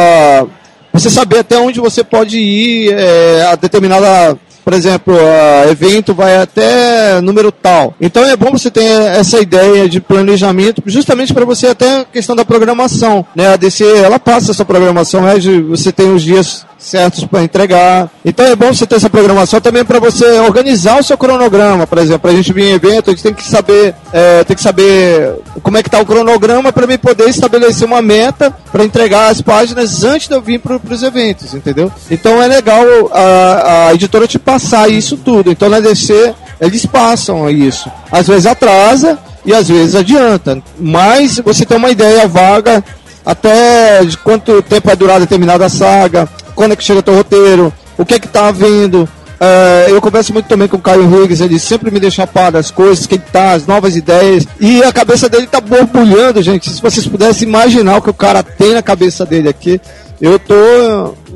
Você 0.91 1.09
saber 1.09 1.39
até 1.39 1.57
onde 1.57 1.79
você 1.79 2.03
pode 2.03 2.39
ir 2.39 2.93
é, 2.93 3.45
a 3.51 3.55
determinada. 3.55 4.37
Por 4.63 4.73
exemplo, 4.73 5.15
a 5.15 5.69
evento 5.69 6.13
vai 6.13 6.37
até 6.37 7.19
número 7.21 7.51
tal. 7.51 7.93
Então 7.99 8.23
é 8.23 8.35
bom 8.35 8.51
você 8.51 8.71
ter 8.71 8.83
essa 8.83 9.39
ideia 9.39 9.89
de 9.89 9.99
planejamento, 9.99 10.81
justamente 10.85 11.33
para 11.33 11.45
você 11.45 11.67
até 11.67 12.01
a 12.01 12.05
questão 12.05 12.35
da 12.35 12.45
programação. 12.45 13.25
Né? 13.35 13.47
A 13.47 13.55
DC 13.55 13.83
ela 13.97 14.19
passa 14.19 14.51
essa 14.51 14.65
programação, 14.65 15.27
é 15.27 15.37
de 15.37 15.61
você 15.61 15.91
tem 15.91 16.13
os 16.13 16.21
dias 16.21 16.65
certos 16.83 17.23
para 17.23 17.43
entregar. 17.43 18.09
Então 18.23 18.45
é 18.45 18.55
bom 18.55 18.73
você 18.73 18.85
ter 18.85 18.95
essa 18.95 19.09
programação 19.09 19.61
também 19.61 19.85
para 19.85 19.99
você 19.99 20.25
organizar 20.39 20.99
o 20.99 21.03
seu 21.03 21.17
cronograma, 21.17 21.87
por 21.87 21.97
exemplo. 21.97 22.19
Para 22.19 22.31
a 22.31 22.35
gente 22.35 22.51
vir 22.51 22.65
em 22.65 22.73
evento, 22.73 23.09
a 23.09 23.13
gente 23.13 23.23
tem 23.23 23.33
que 23.33 23.47
saber, 23.47 23.95
é, 24.11 24.43
tem 24.43 24.55
que 24.55 24.61
saber 24.61 25.35
como 25.61 25.77
é 25.77 25.83
que 25.83 25.87
está 25.87 25.99
o 25.99 26.05
cronograma 26.05 26.71
para 26.71 26.85
mim 26.85 26.97
poder 26.97 27.29
estabelecer 27.29 27.87
uma 27.87 28.01
meta 28.01 28.51
para 28.71 28.83
entregar 28.83 29.29
as 29.29 29.41
páginas 29.41 30.03
antes 30.03 30.27
de 30.27 30.35
eu 30.35 30.41
vir 30.41 30.59
para 30.59 30.79
os 30.89 31.03
eventos, 31.03 31.53
entendeu? 31.53 31.91
Então 32.11 32.41
é 32.41 32.47
legal 32.47 32.83
a, 33.11 33.87
a 33.87 33.93
editora 33.93 34.27
te 34.27 34.37
passar 34.37 34.89
isso 34.89 35.17
tudo. 35.17 35.51
Então 35.51 35.69
na 35.69 35.79
DC 35.79 36.33
eles 36.59 36.85
passam 36.85 37.49
isso. 37.49 37.89
Às 38.11 38.27
vezes 38.27 38.45
atrasa 38.45 39.17
e 39.45 39.53
às 39.53 39.67
vezes 39.67 39.95
adianta. 39.95 40.61
Mas 40.79 41.39
você 41.39 41.65
tem 41.65 41.77
uma 41.77 41.89
ideia 41.89 42.27
vaga 42.27 42.83
até 43.25 44.03
de 44.03 44.17
quanto 44.17 44.61
tempo 44.61 44.87
vai 44.87 44.95
durar 44.95 45.19
determinada 45.19 45.69
saga, 45.69 46.27
quando 46.55 46.73
é 46.73 46.75
que 46.75 46.83
chega 46.83 46.99
o 46.99 47.03
teu 47.03 47.15
roteiro, 47.15 47.73
o 47.97 48.05
que 48.05 48.15
é 48.15 48.19
que 48.19 48.27
tá 48.27 48.51
vindo. 48.51 49.07
É, 49.39 49.87
eu 49.89 49.99
converso 49.99 50.31
muito 50.31 50.47
também 50.47 50.67
com 50.69 50.77
o 50.77 50.81
Caio 50.81 51.03
Higgs, 51.23 51.43
ele 51.43 51.59
sempre 51.59 51.91
me 51.91 51.99
deixa 51.99 52.25
par 52.25 52.49
das 52.51 52.71
coisas, 52.71 53.05
que 53.05 53.17
tá, 53.17 53.51
as 53.51 53.67
novas 53.67 53.95
ideias. 53.97 54.45
E 54.59 54.81
a 54.83 54.93
cabeça 54.93 55.27
dele 55.27 55.47
tá 55.47 55.59
borbulhando, 55.59 56.41
gente. 56.41 56.69
Se 56.69 56.81
vocês 56.81 57.05
pudessem 57.05 57.47
imaginar 57.47 57.97
o 57.97 58.01
que 58.01 58.09
o 58.09 58.13
cara 58.13 58.41
tem 58.41 58.73
na 58.73 58.81
cabeça 58.81 59.25
dele 59.25 59.49
aqui, 59.49 59.81
eu 60.21 60.39
tô 60.39 60.53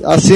assim, 0.05 0.35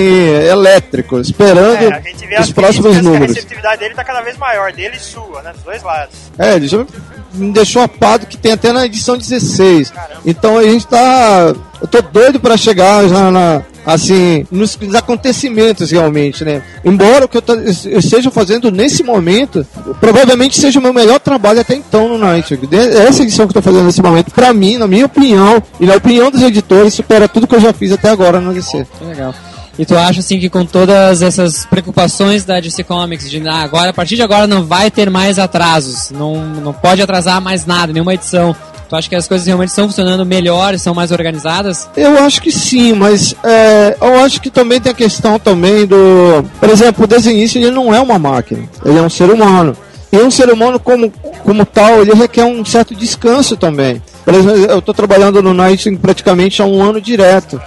elétrico, 0.50 1.20
esperando 1.20 1.84
É, 1.94 2.02
os 2.36 2.40
as 2.40 2.52
próximos 2.52 2.92
que 2.94 3.00
a 3.00 3.02
números. 3.04 3.36
receptividade 3.36 3.80
dele 3.80 3.94
tá 3.96 4.04
cada 4.04 4.22
vez 4.22 4.36
maior, 4.38 4.74
dele 4.74 4.98
e 4.98 5.00
sua, 5.00 5.42
né? 5.42 5.54
Dos 5.54 5.64
dois 5.64 5.82
lados. 5.84 6.16
É, 6.38 6.56
ele 6.56 6.68
já 6.68 6.86
me 7.34 7.54
deixou 7.54 7.82
apado 7.84 8.26
que 8.26 8.36
tem 8.38 8.52
até 8.52 8.74
na 8.74 8.86
edição 8.86 9.18
16. 9.18 9.94
Então 10.26 10.58
a 10.58 10.64
gente 10.64 10.86
tá. 10.88 11.54
Eu 11.82 11.88
tô 11.88 12.02
doido 12.02 12.40
pra 12.40 12.58
chegar 12.58 13.08
já 13.08 13.32
na. 13.32 13.62
Assim, 13.86 14.46
nos, 14.52 14.78
nos 14.78 14.96
acontecimentos 14.96 15.90
realmente, 15.92 16.46
né? 16.46 16.62
Embora 16.86 17.26
o 17.26 17.28
que 17.28 17.38
eu, 17.38 17.44
eu 17.86 18.00
esteja 18.00 18.30
fazendo 18.30 18.72
nesse 18.72 19.04
momento, 19.04 19.66
provavelmente 20.00 20.60
seja 20.60 20.80
o 20.80 20.84
meu 20.84 20.94
melhor 20.94 21.20
trabalho 21.20 21.62
até 21.62 21.76
então 21.76 22.08
no 22.08 22.18
Night. 22.18 22.60
Essa 23.08 23.24
edição 23.24 23.48
que 23.48 23.58
eu 23.58 23.62
tô 23.62 23.62
fazendo 23.62 23.86
nesse 23.86 24.02
momento, 24.02 24.32
pra 24.32 24.54
mim, 24.54 24.78
na 24.78 24.88
minha 24.88 25.06
opinião, 25.06 25.62
e 25.80 25.86
na 25.86 25.96
opinião 25.96 26.30
dos 26.30 26.42
editores, 26.42 26.94
supera 26.94 27.28
tudo 27.28 27.48
que 27.48 27.56
eu 27.56 27.62
já 27.62 27.74
fiz 27.74 27.92
até 27.92 28.10
agora 28.10 28.40
no 28.40 28.54
DC. 28.54 28.86
Que 29.00 29.06
legal. 29.06 29.34
E 29.80 29.86
tu 29.86 29.98
acha 29.98 30.20
assim 30.20 30.40
que 30.40 30.50
com 30.50 30.66
todas 30.66 31.22
essas 31.22 31.66
preocupações 31.66 32.44
da 32.44 32.60
DC 32.60 32.84
Comics, 32.84 33.30
de 33.30 33.42
ah, 33.48 33.62
agora, 33.62 33.90
a 33.90 33.94
partir 33.94 34.16
de 34.16 34.22
agora 34.22 34.46
não 34.46 34.64
vai 34.64 34.92
ter 34.92 35.10
mais 35.10 35.40
atrasos, 35.40 36.12
não, 36.12 36.46
não 36.46 36.74
pode 36.74 37.02
atrasar 37.02 37.42
mais 37.42 37.66
nada, 37.66 37.92
nenhuma 37.92 38.14
edição. 38.14 38.56
Tu 38.92 38.96
acha 38.98 39.08
que 39.08 39.16
as 39.16 39.26
coisas 39.26 39.48
realmente 39.48 39.70
estão 39.70 39.88
funcionando 39.88 40.26
melhor, 40.26 40.78
são 40.78 40.94
mais 40.94 41.14
organizadas? 41.14 41.88
Eu 41.96 42.26
acho 42.26 42.42
que 42.42 42.52
sim, 42.52 42.92
mas 42.92 43.34
é, 43.42 43.96
eu 44.02 44.20
acho 44.20 44.42
que 44.42 44.50
também 44.50 44.82
tem 44.82 44.92
a 44.92 44.94
questão 44.94 45.40
também 45.40 45.86
do. 45.86 46.44
Por 46.60 46.70
exemplo, 46.70 47.06
o 47.06 47.08
desenhista 47.08 47.58
ele 47.58 47.72
não 47.72 47.96
é 47.96 48.02
uma 48.02 48.20
máquina, 48.20 48.68
ele 48.84 49.00
é 49.00 49.02
um 49.02 49.10
ser 49.10 49.30
humano. 49.30 49.78
E 50.12 50.18
um 50.18 50.30
ser 50.30 50.50
humano 50.50 50.78
como, 50.78 51.10
como 51.42 51.66
tal, 51.66 52.02
ele 52.02 52.14
requer 52.14 52.44
um 52.44 52.66
certo 52.66 52.94
descanso 52.94 53.56
também. 53.56 54.04
Por 54.26 54.34
exemplo, 54.34 54.58
eu 54.58 54.80
estou 54.80 54.94
trabalhando 54.94 55.42
no 55.42 55.54
Night 55.54 55.90
praticamente 55.96 56.62
há 56.62 56.66
um 56.66 56.84
ano 56.84 57.00
direto. 57.00 57.62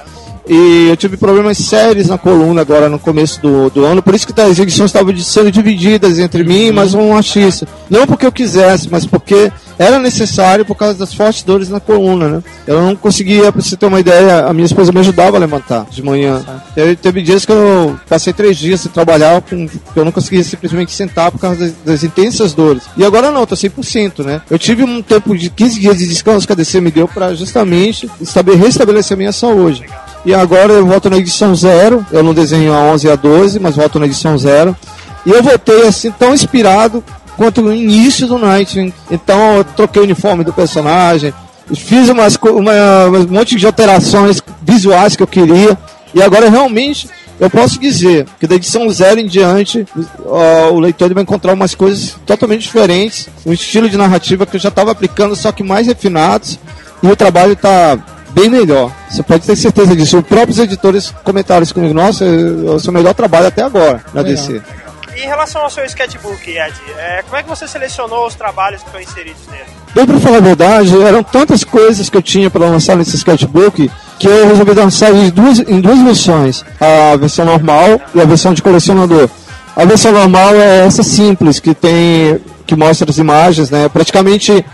E 0.46 0.88
eu 0.90 0.96
tive 0.96 1.16
problemas 1.16 1.56
sérios 1.56 2.08
na 2.08 2.18
coluna 2.18 2.60
agora 2.60 2.86
no 2.88 2.98
começo 2.98 3.40
do, 3.40 3.70
do 3.70 3.84
ano, 3.84 4.02
por 4.02 4.14
isso 4.14 4.26
que 4.26 4.38
as 4.38 4.58
edições 4.58 4.90
estavam 4.90 5.16
sendo 5.16 5.50
divididas 5.50 6.18
entre 6.18 6.44
mim 6.44 6.66
e 6.66 6.72
mais 6.72 6.92
um 6.92 7.16
artista. 7.16 7.66
Não 7.88 8.06
porque 8.06 8.26
eu 8.26 8.32
quisesse, 8.32 8.88
mas 8.90 9.06
porque 9.06 9.50
era 9.78 9.98
necessário 9.98 10.64
por 10.64 10.74
causa 10.74 10.98
das 10.98 11.14
fortes 11.14 11.42
dores 11.42 11.70
na 11.70 11.80
coluna, 11.80 12.28
né? 12.28 12.42
Eu 12.66 12.80
não 12.82 12.94
conseguia, 12.94 13.50
pra 13.50 13.62
você 13.62 13.74
ter 13.74 13.86
uma 13.86 13.98
ideia, 14.00 14.44
a 14.46 14.52
minha 14.52 14.66
esposa 14.66 14.92
me 14.92 15.00
ajudava 15.00 15.38
a 15.38 15.40
levantar 15.40 15.86
de 15.90 16.02
manhã. 16.02 16.44
Eu, 16.76 16.94
teve 16.94 17.22
dias 17.22 17.46
que 17.46 17.50
eu 17.52 17.98
passei 18.06 18.32
três 18.34 18.58
dias 18.58 18.82
sem 18.82 18.92
trabalhar, 18.92 19.40
com, 19.40 19.66
que 19.66 19.80
eu 19.96 20.04
não 20.04 20.12
conseguia 20.12 20.44
simplesmente 20.44 20.92
sentar 20.92 21.30
por 21.32 21.38
causa 21.40 21.58
das, 21.58 21.72
das 21.84 22.04
intensas 22.04 22.52
dores. 22.52 22.82
E 22.98 23.04
agora 23.04 23.30
não, 23.30 23.46
tô 23.46 23.54
100%, 23.56 24.22
né? 24.24 24.42
Eu 24.50 24.58
tive 24.58 24.84
um 24.84 25.00
tempo 25.00 25.36
de 25.36 25.48
15 25.48 25.80
dias 25.80 25.96
de 25.98 26.06
descanso 26.06 26.46
que 26.46 26.52
a 26.52 26.56
DC 26.56 26.82
me 26.82 26.90
deu 26.90 27.08
para 27.08 27.34
justamente 27.34 28.08
estabe- 28.20 28.54
restabelecer 28.54 29.14
a 29.14 29.18
minha 29.18 29.32
saúde. 29.32 29.84
E 30.24 30.34
agora 30.34 30.72
eu 30.72 30.86
volto 30.86 31.10
na 31.10 31.18
edição 31.18 31.54
zero. 31.54 32.04
Eu 32.10 32.22
não 32.22 32.32
desenho 32.32 32.72
a 32.72 32.78
11 32.80 33.06
e 33.06 33.10
a 33.10 33.16
12, 33.16 33.60
mas 33.60 33.76
volto 33.76 33.98
na 33.98 34.06
edição 34.06 34.36
zero. 34.38 34.74
E 35.26 35.30
eu 35.30 35.42
voltei 35.42 35.86
assim 35.86 36.10
tão 36.10 36.34
inspirado 36.34 37.04
quanto 37.36 37.60
no 37.60 37.72
início 37.72 38.26
do 38.26 38.38
Nightwing. 38.38 38.92
Então 39.10 39.56
eu 39.56 39.64
troquei 39.64 40.02
o 40.02 40.04
uniforme 40.04 40.44
do 40.44 40.52
personagem, 40.52 41.32
fiz 41.74 42.08
umas, 42.08 42.36
uma, 42.36 43.06
um 43.06 43.26
monte 43.28 43.56
de 43.56 43.66
alterações 43.66 44.42
visuais 44.62 45.16
que 45.16 45.22
eu 45.22 45.26
queria. 45.26 45.76
E 46.14 46.22
agora 46.22 46.48
realmente 46.48 47.08
eu 47.40 47.50
posso 47.50 47.78
dizer 47.80 48.26
que 48.38 48.46
da 48.46 48.54
edição 48.54 48.88
zero 48.90 49.18
em 49.18 49.26
diante 49.26 49.84
ó, 50.24 50.70
o 50.70 50.78
leitor 50.78 51.12
vai 51.12 51.22
encontrar 51.22 51.52
umas 51.52 51.74
coisas 51.74 52.16
totalmente 52.24 52.62
diferentes, 52.62 53.28
um 53.44 53.52
estilo 53.52 53.88
de 53.90 53.96
narrativa 53.96 54.46
que 54.46 54.56
eu 54.56 54.60
já 54.60 54.68
estava 54.68 54.92
aplicando, 54.92 55.34
só 55.34 55.50
que 55.50 55.62
mais 55.62 55.86
refinados. 55.86 56.58
E 57.02 57.06
o 57.06 57.16
trabalho 57.16 57.52
está 57.52 57.98
bem 58.34 58.50
melhor. 58.50 58.90
Você 59.08 59.22
pode 59.22 59.46
ter 59.46 59.56
certeza 59.56 59.94
disso. 59.94 60.18
Os 60.18 60.26
próprios 60.26 60.58
editores 60.58 61.14
comentaram 61.22 61.62
isso 61.62 61.74
comigo. 61.74 61.94
Nossa, 61.94 62.24
é 62.24 62.28
o 62.28 62.78
seu 62.78 62.92
melhor 62.92 63.14
trabalho 63.14 63.46
até 63.46 63.62
agora 63.62 64.04
na 64.12 64.22
DC. 64.22 64.60
E 65.16 65.20
em 65.20 65.26
relação 65.26 65.62
ao 65.62 65.70
seu 65.70 65.84
sketchbook, 65.84 66.50
Ed, 66.50 66.74
é, 66.98 67.22
como 67.22 67.36
é 67.36 67.42
que 67.42 67.48
você 67.48 67.68
selecionou 67.68 68.26
os 68.26 68.34
trabalhos 68.34 68.82
que 68.82 68.88
estão 68.88 69.00
inseridos 69.00 69.42
nele? 69.48 69.64
Bem, 69.94 70.06
pra 70.06 70.18
falar 70.18 70.38
a 70.38 70.40
verdade, 70.40 71.02
eram 71.02 71.22
tantas 71.22 71.62
coisas 71.62 72.10
que 72.10 72.16
eu 72.16 72.22
tinha 72.22 72.50
para 72.50 72.66
lançar 72.66 72.96
nesse 72.96 73.14
sketchbook 73.16 73.88
que 74.18 74.26
eu 74.26 74.48
resolvi 74.48 74.72
lançar 74.72 75.12
em 75.14 75.30
duas, 75.30 75.60
em 75.60 75.80
duas 75.80 76.00
versões: 76.00 76.64
a 76.80 77.16
versão 77.16 77.44
normal 77.44 78.00
e 78.12 78.20
a 78.20 78.24
versão 78.24 78.52
de 78.52 78.62
colecionador. 78.62 79.28
A 79.76 79.84
versão 79.84 80.12
normal 80.12 80.54
é 80.54 80.86
essa 80.86 81.02
simples, 81.02 81.60
que 81.60 81.74
tem 81.74 82.40
que 82.66 82.74
mostra 82.74 83.10
as 83.10 83.18
imagens, 83.18 83.70
né? 83.70 83.88
Praticamente 83.88 84.64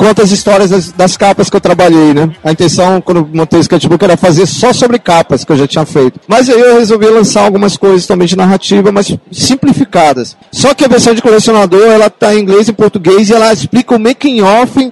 conta 0.00 0.22
as 0.22 0.30
histórias 0.30 0.70
das, 0.70 0.92
das 0.92 1.14
capas 1.14 1.50
que 1.50 1.56
eu 1.56 1.60
trabalhei, 1.60 2.14
né? 2.14 2.30
A 2.42 2.52
intenção, 2.52 3.02
quando 3.02 3.28
montei 3.34 3.58
o 3.58 3.60
sketchbook, 3.60 4.02
era 4.02 4.16
fazer 4.16 4.46
só 4.46 4.72
sobre 4.72 4.98
capas 4.98 5.44
que 5.44 5.52
eu 5.52 5.58
já 5.58 5.66
tinha 5.66 5.84
feito. 5.84 6.18
Mas 6.26 6.48
aí 6.48 6.58
eu 6.58 6.78
resolvi 6.78 7.04
lançar 7.04 7.42
algumas 7.44 7.76
coisas 7.76 8.06
também 8.06 8.26
de 8.26 8.34
narrativa, 8.34 8.90
mas 8.90 9.14
simplificadas. 9.30 10.38
Só 10.50 10.72
que 10.72 10.86
a 10.86 10.88
versão 10.88 11.12
de 11.12 11.20
colecionador, 11.20 11.82
ela 11.82 12.08
tá 12.08 12.34
em 12.34 12.38
inglês 12.38 12.66
e 12.66 12.72
português 12.72 13.28
e 13.28 13.34
ela 13.34 13.52
explica 13.52 13.94
o 13.94 14.00
making 14.00 14.40
off 14.40 14.90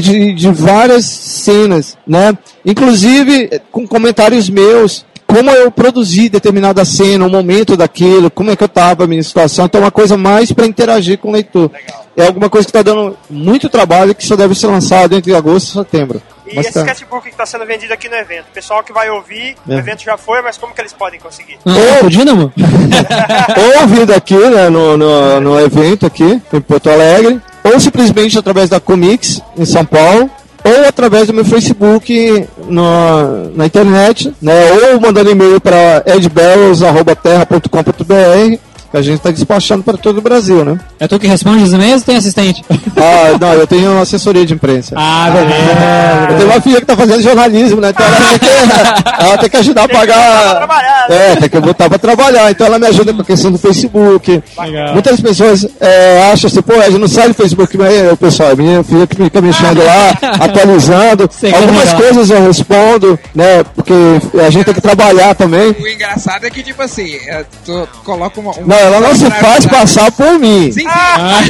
de, 0.00 0.32
de 0.32 0.50
várias 0.50 1.04
cenas, 1.04 1.98
né? 2.06 2.32
Inclusive 2.64 3.60
com 3.70 3.86
comentários 3.86 4.48
meus, 4.48 5.04
como 5.34 5.50
eu 5.50 5.70
produzi 5.70 6.28
determinada 6.28 6.84
cena, 6.84 7.26
o 7.26 7.30
momento 7.30 7.76
daquilo, 7.76 8.30
como 8.30 8.50
é 8.50 8.56
que 8.56 8.62
eu 8.62 8.66
estava, 8.66 9.04
a 9.04 9.06
minha 9.06 9.22
situação. 9.22 9.64
Então, 9.64 9.80
é 9.80 9.84
uma 9.84 9.90
coisa 9.90 10.16
mais 10.16 10.52
para 10.52 10.66
interagir 10.66 11.18
com 11.18 11.28
o 11.28 11.32
leitor. 11.32 11.70
É 12.16 12.26
alguma 12.26 12.50
coisa 12.50 12.66
que 12.66 12.70
está 12.70 12.82
dando 12.82 13.16
muito 13.30 13.68
trabalho 13.70 14.10
e 14.10 14.14
que 14.14 14.26
só 14.26 14.36
deve 14.36 14.54
ser 14.54 14.66
lançado 14.66 15.16
entre 15.16 15.34
agosto 15.34 15.68
e 15.70 15.72
setembro. 15.72 16.20
E 16.46 16.56
Mas 16.56 16.66
esse 16.66 16.74
tá. 16.74 16.80
sketchbook 16.80 17.22
que 17.22 17.30
está 17.30 17.46
sendo 17.46 17.64
vendido 17.64 17.94
aqui 17.94 18.08
no 18.10 18.16
evento? 18.16 18.46
O 18.50 18.52
pessoal 18.52 18.82
que 18.82 18.92
vai 18.92 19.08
ouvir, 19.08 19.56
o 19.66 19.72
É. 19.72 19.78
evento 19.78 20.02
já 20.02 20.18
foi, 20.18 20.42
mas 20.42 20.58
como 20.58 20.74
que 20.74 20.80
eles 20.82 20.92
podem 20.92 21.18
conseguir? 21.18 21.56
Ah, 21.64 22.04
o 22.04 22.10
Dínamo? 22.10 22.52
ou 23.80 23.86
vindo 23.88 24.12
aqui 24.12 24.36
né, 24.36 24.68
no, 24.68 24.96
no, 24.98 25.40
no 25.40 25.60
evento 25.60 26.04
aqui 26.04 26.42
em 26.52 26.60
Porto 26.60 26.90
Alegre, 26.90 27.40
ou 27.64 27.80
simplesmente 27.80 28.38
através 28.38 28.68
da 28.68 28.78
Comics 28.80 29.40
em 29.56 29.64
São 29.64 29.84
Paulo, 29.84 30.30
ou 30.64 30.88
através 30.88 31.26
do 31.26 31.34
meu 31.34 31.44
Facebook 31.44 32.48
no, 32.68 33.50
na 33.54 33.66
internet, 33.66 34.32
né, 34.40 34.54
ou 34.72 34.98
mandando 35.00 35.30
e-mail 35.30 35.60
para 35.60 36.02
edbarrels.terra.com.br 36.06 38.71
que 38.92 38.98
a 38.98 39.02
gente 39.02 39.16
está 39.16 39.30
despachando 39.30 39.82
para 39.82 39.96
todo 39.96 40.18
o 40.18 40.20
Brasil, 40.20 40.64
né? 40.64 40.78
É 41.00 41.08
tu 41.08 41.18
que 41.18 41.26
responde 41.26 41.62
os 41.62 41.72
e-mails 41.72 42.02
ou 42.02 42.06
tem 42.06 42.16
assistente? 42.16 42.62
Ah, 42.96 43.38
não, 43.40 43.54
eu 43.54 43.66
tenho 43.66 43.90
uma 43.90 44.02
assessoria 44.02 44.44
de 44.44 44.52
imprensa. 44.52 44.94
Ah, 44.96 45.30
beleza. 45.32 46.28
Eu 46.30 46.36
tenho 46.36 46.50
uma 46.50 46.60
filha 46.60 46.76
que 46.76 46.82
está 46.82 46.96
fazendo 46.96 47.22
jornalismo, 47.22 47.80
né? 47.80 47.88
Então 47.88 48.06
ela 48.06 48.16
tem 48.28 48.38
que, 48.38 49.22
ela 49.24 49.38
tem 49.38 49.50
que 49.50 49.56
ajudar 49.56 49.84
a 49.84 49.88
Tem 49.88 50.00
que 50.00 50.06
botar 50.06 50.66
pagar. 50.68 51.08
né? 51.08 51.32
É, 51.32 51.36
tem 51.36 51.48
que 51.48 51.60
botar 51.60 51.88
pra 51.88 51.98
trabalhar. 51.98 52.50
Então 52.50 52.66
ela 52.66 52.78
me 52.78 52.86
ajuda 52.86 53.14
com 53.14 53.22
a 53.22 53.24
questão 53.24 53.50
do 53.50 53.58
Facebook. 53.58 54.42
Legal. 54.60 54.92
Muitas 54.92 55.20
pessoas 55.20 55.66
é, 55.80 56.30
acham 56.32 56.48
assim, 56.48 56.62
pô, 56.62 56.74
a 56.74 56.90
gente 56.90 56.98
não 56.98 57.08
sai 57.08 57.28
do 57.28 57.34
Facebook, 57.34 57.76
mas 57.78 57.94
é, 57.94 58.14
pessoal, 58.14 58.50
é 58.50 58.54
minha 58.54 58.84
filha 58.84 59.06
que 59.06 59.16
fica 59.16 59.40
mexendo 59.40 59.82
lá, 59.82 60.10
atualizando. 60.44 61.28
Sei 61.32 61.52
Algumas 61.54 61.92
coisas 61.94 62.28
eu 62.30 62.46
respondo, 62.46 63.18
né? 63.34 63.64
Porque 63.74 63.94
a 64.38 64.50
gente 64.50 64.64
tem 64.66 64.74
que 64.74 64.80
trabalhar 64.82 65.34
também. 65.34 65.70
O 65.80 65.88
engraçado 65.88 66.44
é 66.44 66.50
que, 66.50 66.62
tipo 66.62 66.82
assim, 66.82 67.14
é, 67.26 67.44
tu 67.64 67.88
coloca 68.04 68.38
uma. 68.38 68.52
uma 68.52 68.66
Não, 68.66 68.81
ela 68.82 69.00
não 69.00 69.14
se 69.14 69.30
faz 69.30 69.66
passar 69.66 70.10
por 70.12 70.38
mim. 70.38 70.70
Sim, 70.72 70.80
sim. 70.80 70.86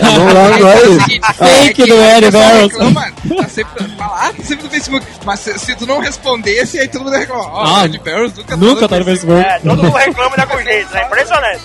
Não, 0.03 0.27
não, 0.27 0.59
não 0.59 0.69
é 0.69 0.83
isso. 0.83 1.01
seguinte, 1.05 1.33
Fake 1.35 1.83
é 1.83 2.21
do 2.21 2.27
pessoal 2.27 2.43
Barros. 2.45 2.63
reclama, 2.73 3.13
Tá 3.37 3.49
sempre, 3.49 3.85
fala, 3.97 4.13
ah, 4.19 4.33
tá 4.37 4.43
sempre 4.45 4.65
no 4.65 4.71
Facebook. 4.71 5.07
Mas 5.25 5.41
se, 5.41 5.59
se 5.59 5.75
tu 5.77 5.87
não 5.87 6.01
respondesse, 6.01 6.79
aí 6.79 6.89
todo 6.89 7.05
mundo 7.05 7.17
reclama. 7.17 7.45
Ó, 7.53 7.77
Ah, 7.77 7.85
Eddie 7.87 7.99
Barros 8.01 8.33
nunca, 8.37 8.57
Nunca 8.57 8.89
tá 8.89 8.99
no 8.99 9.05
Facebook. 9.05 9.41
É, 9.47 9.59
todo 9.59 9.83
mundo 9.83 9.97
reclama 9.97 10.37
de 10.37 10.43
algum 10.43 10.63
jeito, 10.63 10.93
né? 10.93 11.03
Impressionante. 11.07 11.63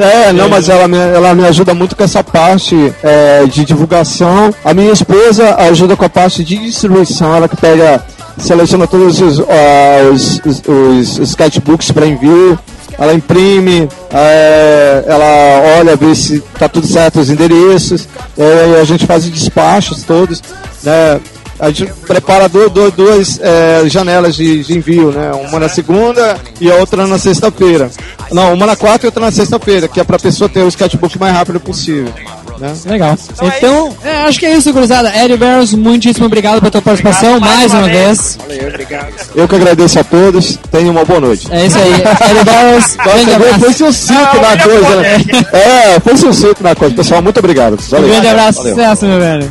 É, 0.00 0.32
não, 0.32 0.48
mas 0.48 0.68
ela 0.68 0.86
me, 0.88 0.96
ela 0.98 1.34
me 1.34 1.44
ajuda 1.46 1.74
muito 1.74 1.94
com 1.96 2.02
essa 2.04 2.22
parte 2.24 2.74
é, 3.02 3.44
de 3.46 3.64
divulgação. 3.64 4.54
A 4.64 4.72
minha 4.74 4.92
esposa 4.92 5.54
ajuda 5.56 5.96
com 5.96 6.04
a 6.04 6.08
parte 6.08 6.42
de 6.44 6.56
distribuição, 6.58 7.34
ela 7.34 7.48
que 7.48 7.56
pega, 7.56 8.04
seleciona 8.38 8.86
todos 8.86 9.20
os, 9.20 9.40
ah, 9.40 10.10
os, 10.12 10.40
os, 10.44 10.62
os 10.66 11.18
sketchbooks 11.30 11.90
para 11.90 12.06
envio. 12.06 12.58
Ela 12.98 13.14
imprime, 13.14 13.88
é, 14.12 15.04
ela 15.06 15.78
olha, 15.78 15.94
vê 15.96 16.14
se 16.14 16.40
tá 16.58 16.68
tudo 16.68 16.86
certo 16.86 17.20
os 17.20 17.30
endereços, 17.30 18.08
é, 18.36 18.80
a 18.80 18.84
gente 18.84 19.06
faz 19.06 19.24
os 19.24 19.30
despachos 19.30 20.02
todos, 20.02 20.42
né? 20.82 21.20
A 21.60 21.70
gente 21.70 21.92
prepara 22.06 22.48
du- 22.48 22.70
du- 22.70 22.90
duas 22.92 23.40
é, 23.42 23.82
janelas 23.88 24.34
de, 24.36 24.62
de 24.62 24.76
envio, 24.78 25.10
né? 25.10 25.32
Uma 25.48 25.58
na 25.58 25.68
segunda 25.68 26.36
e 26.60 26.70
a 26.70 26.76
outra 26.76 27.04
na 27.06 27.18
sexta-feira. 27.18 27.90
Não, 28.30 28.54
uma 28.54 28.64
na 28.66 28.76
quarta 28.76 29.06
e 29.06 29.08
outra 29.08 29.24
na 29.24 29.32
sexta-feira, 29.32 29.88
que 29.88 29.98
é 29.98 30.04
pra 30.04 30.18
pessoa 30.20 30.48
ter 30.48 30.62
o 30.62 30.68
sketchbook 30.68 31.18
mais 31.18 31.34
rápido 31.34 31.58
possível. 31.58 32.12
Né? 32.60 32.72
Legal. 32.86 33.16
Então 33.32 33.48
é 33.48 33.58
Então, 33.58 33.96
é, 34.04 34.16
acho 34.22 34.38
que 34.38 34.46
é 34.46 34.54
isso, 34.56 34.72
gurizada. 34.72 35.14
Eddie 35.16 35.36
Barros, 35.36 35.72
muitíssimo 35.74 36.26
obrigado 36.26 36.58
pela 36.60 36.70
tua 36.70 36.82
participação 36.82 37.36
Obrigado 37.36 37.48
mais 37.50 37.58
mais 37.58 37.72
uma 37.72 37.80
uma 37.82 37.88
vez. 37.88 38.38
Valeu, 38.46 38.68
obrigado. 38.68 39.12
Eu 39.34 39.48
que 39.48 39.54
agradeço 39.54 39.98
a 40.00 40.04
todos, 40.04 40.58
tenham 40.70 40.90
uma 40.90 41.04
boa 41.04 41.20
noite. 41.20 41.48
É 41.50 41.66
isso 41.66 41.78
aí. 41.78 41.92
Eddie 42.30 42.44
Barros, 42.44 42.96
grande 42.96 43.32
abraço. 43.34 43.60
foi 43.60 43.72
seu 43.72 43.92
cinto 43.92 44.34
Não, 44.34 44.40
na 44.42 44.58
coisa, 44.62 44.96
né? 44.96 45.24
É, 45.52 46.00
foi 46.00 46.16
seu 46.16 46.32
cinto 46.32 46.62
na 46.62 46.74
coisa. 46.74 46.94
Pessoal, 46.94 47.22
muito 47.22 47.38
obrigado. 47.38 47.74
Um 47.74 47.90
Valeu. 47.90 48.08
grande 48.08 48.26
abraço, 48.28 48.58
Valeu. 48.58 48.74
sucesso, 48.74 49.06
meu 49.06 49.18
velho. 49.20 49.50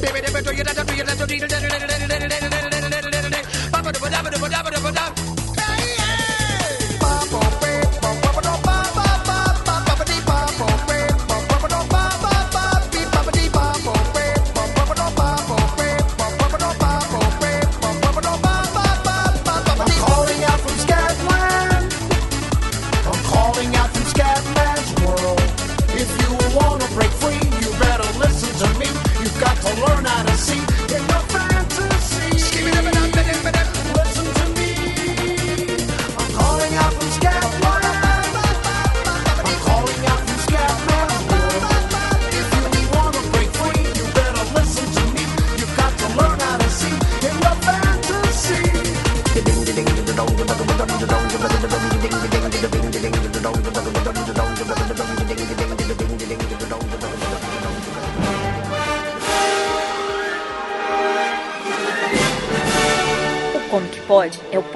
Baby, 0.00 1.97